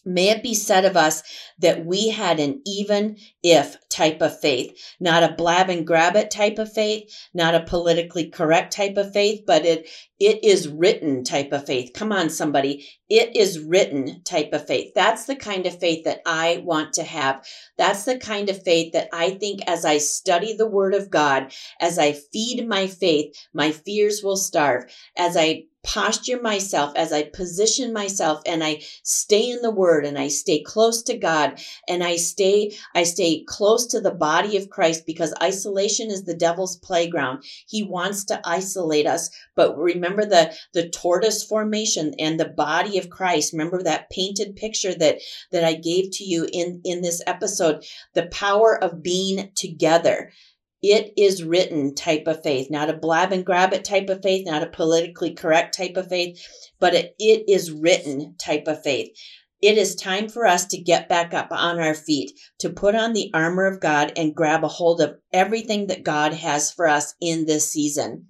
May 0.06 0.30
it 0.30 0.44
be 0.44 0.54
said 0.54 0.86
of 0.86 0.96
us 0.96 1.24
that 1.60 1.86
we 1.86 2.10
had 2.10 2.40
an 2.40 2.62
even 2.66 3.18
if 3.42 3.78
type 3.90 4.22
of 4.22 4.40
faith, 4.40 4.78
not 5.00 5.24
a 5.24 5.34
blab 5.34 5.70
and 5.70 5.88
grab 5.88 6.16
it 6.16 6.30
type 6.30 6.60
of 6.60 6.72
faith, 6.72 7.12
not 7.34 7.56
a 7.56 7.64
politically 7.64 8.30
correct 8.30 8.74
type 8.74 8.98
of 8.98 9.14
faith, 9.14 9.42
but 9.48 9.66
it 9.66 9.90
it 10.20 10.46
is 10.46 10.70
written 10.70 11.24
type 11.24 11.52
of 11.52 11.66
faith. 11.66 11.92
Come 11.94 12.12
on 12.12 12.30
somebody, 12.30 12.88
it 13.10 13.36
is 13.36 13.60
written 13.60 14.22
type 14.24 14.54
of 14.54 14.66
faith. 14.66 14.94
That's 14.96 15.26
the 15.26 15.36
kind 15.36 15.66
of 15.66 15.80
faith 15.80 16.06
that 16.06 16.22
I 16.26 16.62
want 16.64 16.94
to 16.94 17.04
have. 17.04 17.46
That's 17.78 18.06
the 18.06 18.18
kind 18.18 18.50
of 18.50 18.64
faith 18.64 18.94
that 18.94 19.10
I 19.12 19.32
think 19.32 19.62
as 19.68 19.84
I 19.84 19.98
study 19.98 20.56
the 20.56 20.68
word 20.68 20.94
of 20.94 21.10
God, 21.10 21.54
as 21.82 22.00
I 22.00 22.14
feed 22.14 22.68
my 22.68 22.88
faith, 22.88 23.36
my 23.54 23.72
fears 23.72 24.22
will 24.24 24.38
starve. 24.38 24.86
As 25.18 25.36
I 25.36 25.64
posture 25.86 26.42
myself, 26.42 26.94
as 26.96 27.14
I 27.14 27.24
position 27.24 27.94
myself 27.94 28.42
and 28.46 28.64
I 28.64 28.82
stay 29.04 29.50
in 29.50 29.62
the 29.62 29.72
word 29.72 30.06
and 30.06 30.18
I 30.18 30.30
stay 30.30 30.62
close 30.62 31.04
to 31.04 31.16
God 31.16 31.62
and 31.88 32.04
I 32.04 32.16
stay, 32.16 32.76
I 32.96 33.04
stay 33.04 33.44
close 33.44 33.86
to 33.88 34.02
the 34.02 34.12
body 34.12 34.58
of 34.58 34.70
Christ 34.70 35.06
because 35.06 35.34
isolation 35.42 36.10
is 36.10 36.24
the 36.24 36.34
devil's 36.34 36.78
playground. 36.78 37.44
He 37.68 37.84
wants 37.84 38.26
to 38.26 38.42
isolate 38.44 39.06
us. 39.06 39.30
But 39.56 39.78
remember 39.78 40.26
the, 40.26 40.54
the 40.74 40.90
tortoise 40.90 41.44
formation 41.44 42.14
and 42.18 42.40
the 42.40 42.50
body 42.50 42.98
of 42.98 43.12
Christ. 43.12 43.54
Remember 43.54 43.84
that 43.84 44.10
painted 44.10 44.56
picture 44.56 44.96
that, 44.96 45.20
that 45.52 45.64
I 45.64 45.76
gave 45.76 46.10
to 46.14 46.24
you 46.24 46.48
in, 46.52 46.82
in 46.84 47.02
this 47.02 47.22
episode, 47.28 47.86
the 48.16 48.26
power 48.28 48.84
of 48.84 49.04
being 49.04 49.52
together 49.54 50.32
it 50.88 51.14
is 51.18 51.44
written 51.44 51.96
type 51.96 52.28
of 52.28 52.44
faith, 52.44 52.70
not 52.70 52.92
a 52.92 52.94
blab 52.94 53.32
and 53.32 53.44
grab 53.44 53.74
it 53.74 53.84
type 53.84 54.08
of 54.08 54.22
faith, 54.22 54.46
not 54.46 54.62
a 54.62 54.68
politically 54.68 55.34
correct 55.34 55.76
type 55.76 55.98
of 55.98 56.10
faith, 56.10 56.40
but 56.80 56.94
it, 56.94 57.16
is 57.18 57.72
written 57.72 58.36
type 58.38 58.68
of 58.68 58.84
faith. 58.84 59.10
It 59.64 59.80
is 59.80 59.96
time 59.96 60.30
for 60.30 60.46
us 60.46 60.68
to 60.68 60.78
get 60.78 61.10
back 61.10 61.34
up 61.34 61.48
on 61.50 61.80
our 61.80 61.96
feet, 61.96 62.40
to 62.60 62.70
put 62.70 62.94
on 62.94 63.14
the 63.14 63.32
armor 63.34 63.66
of 63.66 63.80
God 63.80 64.14
and 64.16 64.36
grab 64.36 64.64
a 64.64 64.68
hold 64.68 65.02
of 65.02 65.16
everything 65.34 65.88
that 65.88 66.04
God 66.04 66.34
has 66.34 66.72
for 66.72 66.88
us 66.88 67.16
in 67.20 67.48
this 67.48 67.72
season 67.72 68.28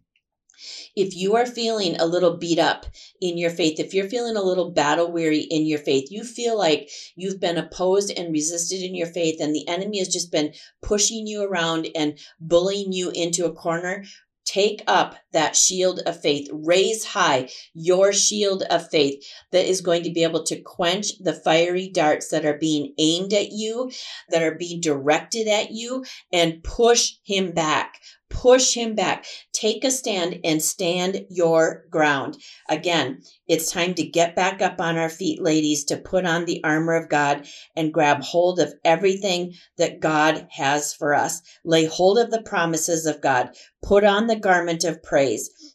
if 0.95 1.15
you 1.15 1.35
are 1.35 1.45
feeling 1.45 1.95
a 1.97 2.05
little 2.05 2.37
beat 2.37 2.59
up 2.59 2.85
in 3.21 3.37
your 3.37 3.49
faith, 3.49 3.79
if 3.79 3.93
you're 3.93 4.09
feeling 4.09 4.35
a 4.35 4.43
little 4.43 4.71
battle 4.71 5.11
weary 5.11 5.41
in 5.41 5.65
your 5.65 5.79
faith, 5.79 6.07
you 6.11 6.23
feel 6.23 6.57
like 6.57 6.89
you've 7.15 7.39
been 7.39 7.57
opposed 7.57 8.11
and 8.17 8.31
resisted 8.33 8.81
in 8.81 8.95
your 8.95 9.07
faith, 9.07 9.39
and 9.39 9.53
the 9.53 9.67
enemy 9.67 9.99
has 9.99 10.07
just 10.07 10.31
been 10.31 10.53
pushing 10.81 11.27
you 11.27 11.43
around 11.43 11.87
and 11.95 12.17
bullying 12.39 12.91
you 12.91 13.09
into 13.11 13.45
a 13.45 13.53
corner, 13.53 14.03
Take 14.45 14.83
up 14.85 15.15
that 15.33 15.55
shield 15.55 16.01
of 16.05 16.21
faith. 16.21 16.47
Raise 16.53 17.03
high 17.03 17.49
your 17.73 18.13
shield 18.13 18.61
of 18.69 18.87
faith 18.89 19.25
that 19.51 19.65
is 19.65 19.81
going 19.81 20.03
to 20.03 20.11
be 20.11 20.21
able 20.21 20.43
to 20.43 20.61
quench 20.61 21.17
the 21.19 21.33
fiery 21.33 21.89
darts 21.89 22.29
that 22.29 22.45
are 22.45 22.57
being 22.57 22.93
aimed 22.99 23.33
at 23.33 23.51
you, 23.51 23.91
that 24.29 24.43
are 24.43 24.53
being 24.53 24.81
directed 24.81 25.47
at 25.47 25.71
you, 25.71 26.05
and 26.31 26.63
push 26.63 27.13
him 27.23 27.53
back. 27.53 27.99
Push 28.29 28.73
him 28.73 28.95
back. 28.95 29.25
Take 29.53 29.83
a 29.83 29.91
stand 29.91 30.39
and 30.43 30.61
stand 30.61 31.25
your 31.29 31.85
ground. 31.89 32.37
Again, 32.69 33.21
it's 33.47 33.71
time 33.71 33.93
to 33.95 34.05
get 34.05 34.35
back 34.35 34.61
up 34.61 34.81
on 34.81 34.97
our 34.97 35.09
feet, 35.09 35.41
ladies, 35.41 35.85
to 35.85 35.97
put 35.97 36.25
on 36.25 36.45
the 36.45 36.63
armor 36.63 36.95
of 36.95 37.09
God 37.09 37.47
and 37.75 37.93
grab 37.93 38.21
hold 38.21 38.59
of 38.59 38.73
everything 38.83 39.53
that 39.77 39.99
God 39.99 40.47
has 40.51 40.93
for 40.93 41.13
us. 41.13 41.41
Lay 41.63 41.85
hold 41.85 42.17
of 42.17 42.31
the 42.31 42.41
promises 42.41 43.05
of 43.05 43.21
God. 43.21 43.49
Put 43.83 44.03
on 44.03 44.27
the 44.27 44.35
garment 44.35 44.83
of 44.83 45.03
praise. 45.03 45.74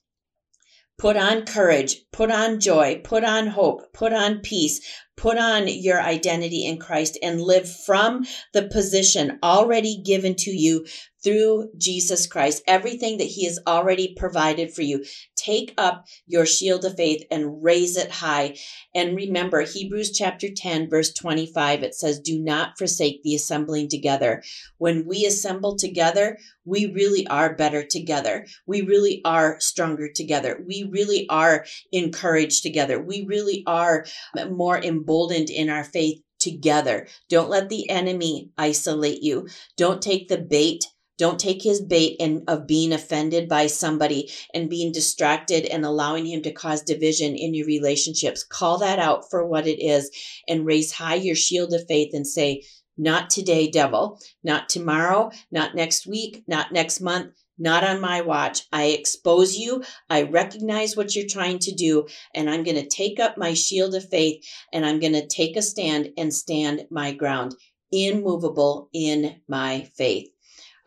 Put 1.01 1.17
on 1.17 1.47
courage, 1.47 1.97
put 2.13 2.31
on 2.31 2.61
joy, 2.61 3.01
put 3.03 3.25
on 3.25 3.47
hope, 3.47 3.91
put 3.95 4.13
on 4.13 4.41
peace, 4.41 4.83
put 5.17 5.39
on 5.39 5.67
your 5.67 5.99
identity 5.99 6.67
in 6.67 6.77
Christ 6.77 7.17
and 7.23 7.41
live 7.41 7.67
from 7.87 8.27
the 8.53 8.69
position 8.69 9.39
already 9.43 10.03
given 10.05 10.35
to 10.35 10.51
you 10.51 10.85
through 11.25 11.71
Jesus 11.79 12.27
Christ, 12.27 12.63
everything 12.67 13.17
that 13.17 13.29
He 13.29 13.47
has 13.47 13.59
already 13.67 14.15
provided 14.15 14.75
for 14.75 14.83
you. 14.83 15.03
Take 15.43 15.73
up 15.79 16.07
your 16.27 16.45
shield 16.45 16.85
of 16.85 16.97
faith 16.97 17.25
and 17.31 17.63
raise 17.63 17.97
it 17.97 18.11
high. 18.11 18.57
And 18.95 19.17
remember, 19.17 19.63
Hebrews 19.63 20.13
chapter 20.13 20.49
10, 20.55 20.91
verse 20.91 21.15
25, 21.15 21.83
it 21.83 21.95
says, 21.95 22.21
Do 22.21 22.39
not 22.39 22.77
forsake 22.77 23.23
the 23.23 23.35
assembling 23.35 23.89
together. 23.89 24.43
When 24.77 25.07
we 25.07 25.25
assemble 25.25 25.77
together, 25.77 26.37
we 26.67 26.93
really 26.93 27.27
are 27.29 27.55
better 27.55 27.83
together. 27.83 28.47
We 28.67 28.83
really 28.83 29.23
are 29.25 29.59
stronger 29.61 30.11
together. 30.15 30.63
We 30.67 30.89
really 30.91 31.27
are 31.31 31.65
encouraged 31.91 32.63
together. 32.63 33.01
We 33.03 33.25
really 33.27 33.63
are 33.67 34.05
more 34.51 34.79
emboldened 34.79 35.49
in 35.49 35.71
our 35.71 35.85
faith 35.85 36.21
together. 36.39 37.07
Don't 37.29 37.51
let 37.51 37.69
the 37.69 37.89
enemy 37.89 38.51
isolate 38.59 39.23
you. 39.23 39.49
Don't 39.77 40.03
take 40.03 40.29
the 40.29 40.39
bait 40.39 40.85
don't 41.21 41.39
take 41.39 41.63
his 41.63 41.83
bait 41.83 42.17
and 42.19 42.43
of 42.49 42.67
being 42.67 42.95
offended 42.95 43.47
by 43.47 43.67
somebody 43.67 44.31
and 44.55 44.71
being 44.71 44.91
distracted 44.91 45.67
and 45.67 45.85
allowing 45.85 46.25
him 46.25 46.41
to 46.41 46.51
cause 46.51 46.81
division 46.81 47.37
in 47.37 47.53
your 47.53 47.67
relationships. 47.67 48.43
Call 48.43 48.79
that 48.79 48.99
out 48.99 49.29
for 49.29 49.47
what 49.47 49.67
it 49.67 49.83
is 49.85 50.11
and 50.49 50.65
raise 50.65 50.93
high 50.93 51.17
your 51.17 51.37
shield 51.37 51.75
of 51.75 51.87
faith 51.87 52.15
and 52.15 52.27
say, 52.27 52.63
not 52.97 53.29
today, 53.29 53.71
devil, 53.71 54.19
not 54.43 54.71
tomorrow, 54.71 55.31
not 55.53 55.75
next 55.75 56.07
week, 56.07 56.43
not 56.49 56.73
next 56.73 57.03
month, 57.03 57.35
not 57.59 57.85
on 57.85 58.01
my 58.01 58.23
watch. 58.23 58.63
I 58.73 58.85
expose 58.85 59.59
you. 59.59 59.85
I 60.09 60.23
recognize 60.23 60.97
what 60.97 61.15
you're 61.15 61.29
trying 61.29 61.59
to 61.61 61.75
do, 61.75 62.07
and 62.35 62.49
I'm 62.49 62.63
going 62.63 62.77
to 62.77 62.89
take 62.89 63.21
up 63.21 63.37
my 63.37 63.53
shield 63.53 63.95
of 63.95 64.09
faith 64.09 64.43
and 64.73 64.87
I'm 64.87 65.01
going 65.01 65.13
to 65.13 65.27
take 65.27 65.59
a 65.59 65.63
stand 65.63 66.13
and 66.17 66.33
stand 66.33 66.87
my 66.91 67.13
ground, 67.13 67.55
immovable 67.93 68.89
in 68.95 69.43
my 69.47 69.87
faith. 69.95 70.31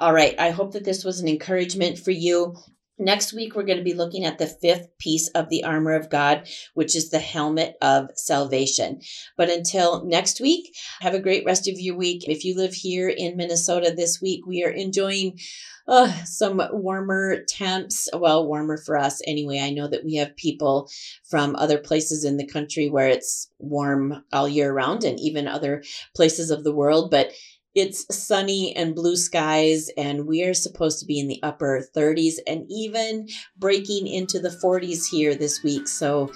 All 0.04 0.12
right. 0.12 0.38
I 0.38 0.50
hope 0.50 0.74
that 0.74 0.84
this 0.84 1.06
was 1.06 1.22
an 1.22 1.30
encouragement 1.30 1.98
for 1.98 2.12
you. 2.12 2.58
Next 3.00 3.32
week, 3.32 3.56
we're 3.56 3.64
going 3.64 3.78
to 3.78 3.86
be 3.86 3.94
looking 3.94 4.26
at 4.26 4.38
the 4.38 4.48
fifth 4.48 4.90
piece 5.00 5.30
of 5.30 5.48
the 5.48 5.64
armor 5.64 5.94
of 5.94 6.10
God, 6.10 6.46
which 6.74 6.94
is 6.94 7.10
the 7.10 7.20
helmet 7.20 7.78
of 7.82 8.10
salvation. 8.16 9.00
But 9.38 9.50
until 9.50 10.04
next 10.04 10.42
week, 10.42 10.76
have 11.00 11.14
a 11.14 11.22
great 11.22 11.46
rest 11.46 11.70
of 11.70 11.80
your 11.80 11.96
week. 11.96 12.28
If 12.28 12.44
you 12.44 12.54
live 12.58 12.74
here 12.74 13.08
in 13.08 13.38
Minnesota 13.38 13.94
this 13.96 14.20
week, 14.22 14.46
we 14.46 14.66
are 14.66 14.72
enjoying 14.72 15.40
uh, 15.88 16.12
some 16.26 16.62
warmer 16.74 17.44
temps. 17.48 18.10
Well, 18.14 18.46
warmer 18.46 18.78
for 18.78 18.98
us 18.98 19.22
anyway. 19.26 19.60
I 19.60 19.70
know 19.70 19.88
that 19.88 20.04
we 20.04 20.16
have 20.16 20.36
people 20.36 20.90
from 21.30 21.56
other 21.56 21.78
places 21.78 22.26
in 22.26 22.36
the 22.36 22.48
country 22.48 22.90
where 22.90 23.08
it's 23.08 23.50
warm 23.58 24.24
all 24.34 24.50
year 24.50 24.74
round 24.74 25.06
and 25.06 25.18
even 25.20 25.48
other 25.48 25.82
places 26.14 26.52
of 26.52 26.66
the 26.66 26.76
world. 26.76 27.10
But 27.10 27.32
it's 27.76 28.16
sunny 28.16 28.76
and 28.76 28.96
blue 28.96 29.16
skies, 29.16 29.90
and 29.98 30.28
we 30.28 30.44
are 30.44 30.54
supposed 30.54 31.00
to 31.00 31.06
be 31.06 31.20
in 31.20 31.28
the 31.28 31.42
upper 31.42 31.88
30s 31.96 32.36
and 32.46 32.66
even 32.70 33.28
breaking 33.58 34.08
into 34.08 34.40
the 34.40 34.50
40s 34.50 35.10
here 35.10 35.36
this 35.36 35.64
week. 35.64 35.88
So 35.88 36.32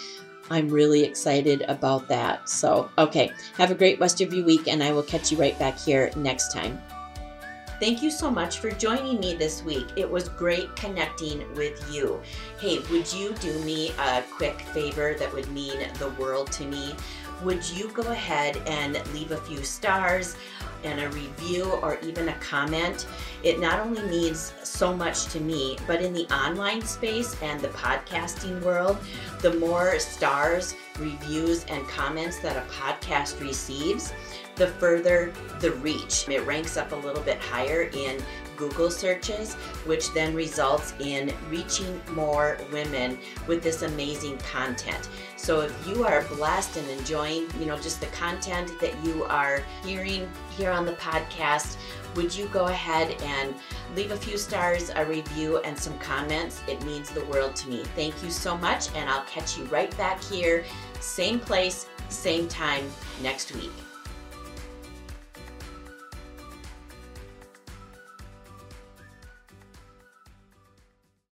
I'm 0.50 0.70
really 0.70 1.04
excited 1.04 1.64
about 1.68 2.08
that. 2.08 2.50
So, 2.50 2.90
okay, 2.98 3.32
have 3.58 3.72
a 3.72 3.76
great 3.76 4.00
rest 4.00 4.22
of 4.22 4.34
your 4.34 4.46
week, 4.46 4.68
and 4.68 4.82
I 4.82 4.92
will 4.92 5.04
catch 5.04 5.32
you 5.32 5.38
right 5.38 5.58
back 5.60 5.78
here 5.78 6.12
next 6.16 6.54
time. 6.54 6.82
Thank 7.80 8.02
you 8.02 8.10
so 8.10 8.32
much 8.32 8.58
for 8.58 8.72
joining 8.72 9.20
me 9.20 9.36
this 9.36 9.62
week. 9.62 9.86
It 9.96 10.10
was 10.10 10.30
great 10.30 10.76
connecting 10.76 11.44
with 11.54 11.94
you. 11.94 12.20
Hey, 12.60 12.80
would 12.90 13.14
you 13.14 13.34
do 13.36 13.54
me 13.60 13.92
a 14.00 14.24
quick 14.32 14.60
favor 14.62 15.14
that 15.14 15.32
would 15.32 15.48
mean 15.52 15.88
the 16.00 16.10
world 16.20 16.52
to 16.54 16.66
me? 16.66 16.96
Would 17.44 17.70
you 17.70 17.90
go 17.90 18.04
ahead 18.04 18.58
and 18.66 19.02
leave 19.14 19.32
a 19.32 19.38
few 19.38 19.64
stars? 19.64 20.36
and 20.84 21.00
a 21.00 21.10
review 21.10 21.66
or 21.82 21.98
even 22.02 22.30
a 22.30 22.34
comment, 22.36 23.08
it 23.44 23.60
not 23.60 23.80
only 23.80 24.02
means 24.04 24.54
so 24.64 24.96
much 24.96 25.26
to 25.26 25.40
me, 25.40 25.78
but 25.88 26.02
in 26.02 26.14
the 26.14 26.26
online 26.34 26.82
space 26.82 27.36
and 27.42 27.60
the 27.60 27.70
podcasting 27.70 28.62
world, 28.62 28.98
the 29.42 29.54
more 29.56 30.00
stars, 30.00 30.76
reviews, 31.00 31.66
and 31.66 31.88
comments 31.88 32.40
that 32.40 32.58
a 32.58 32.70
podcast 32.72 33.40
receives, 33.42 34.14
the 34.56 34.68
further 34.68 35.34
the 35.60 35.72
reach. 35.74 36.28
It 36.30 36.46
ranks 36.46 36.78
up 36.78 36.92
a 36.92 36.96
little 36.96 37.24
bit 37.24 37.40
higher 37.40 37.90
in 37.94 38.24
Google 38.58 38.92
searches, 38.92 39.54
which 39.86 40.12
then 40.14 40.36
results 40.36 40.94
in 41.00 41.34
reaching 41.50 42.02
more 42.12 42.58
women 42.72 43.18
with 43.48 43.64
this 43.64 43.84
amazing 43.84 44.38
content. 44.40 45.10
So 45.38 45.62
if 45.62 45.88
you 45.88 46.04
are 46.04 46.24
blessed 46.24 46.78
and 46.78 46.90
enjoying, 46.90 47.48
you 47.60 47.66
know, 47.66 47.78
just 47.78 48.02
the 48.02 48.08
content 48.08 48.80
that 48.82 48.94
you 49.06 49.24
are 49.26 49.64
hearing 49.84 50.30
here 50.58 50.72
on 50.72 50.86
the 50.86 50.94
podcast, 50.94 51.78
would 52.16 52.36
you 52.36 52.48
go 52.48 52.66
ahead 52.66 53.22
and 53.22 53.54
leave 53.96 54.12
a 54.12 54.18
few 54.18 54.38
stars, 54.38 54.92
a 54.96 55.06
review, 55.06 55.60
and 55.60 55.78
some 55.78 55.98
comments? 56.00 56.62
It 56.68 56.84
means 56.84 57.12
the 57.12 57.24
world 57.26 57.56
to 57.58 57.70
me. 57.70 57.84
Thank 57.96 58.24
you 58.24 58.32
so 58.32 58.58
much, 58.58 58.94
and 58.96 59.08
I'll 59.08 59.26
catch 59.26 59.58
you 59.58 59.66
right 59.66 59.96
back 59.98 60.22
here, 60.24 60.66
same 61.00 61.40
place, 61.40 61.88
same 62.10 62.48
time 62.48 62.90
next 63.22 63.54
week. 63.54 63.72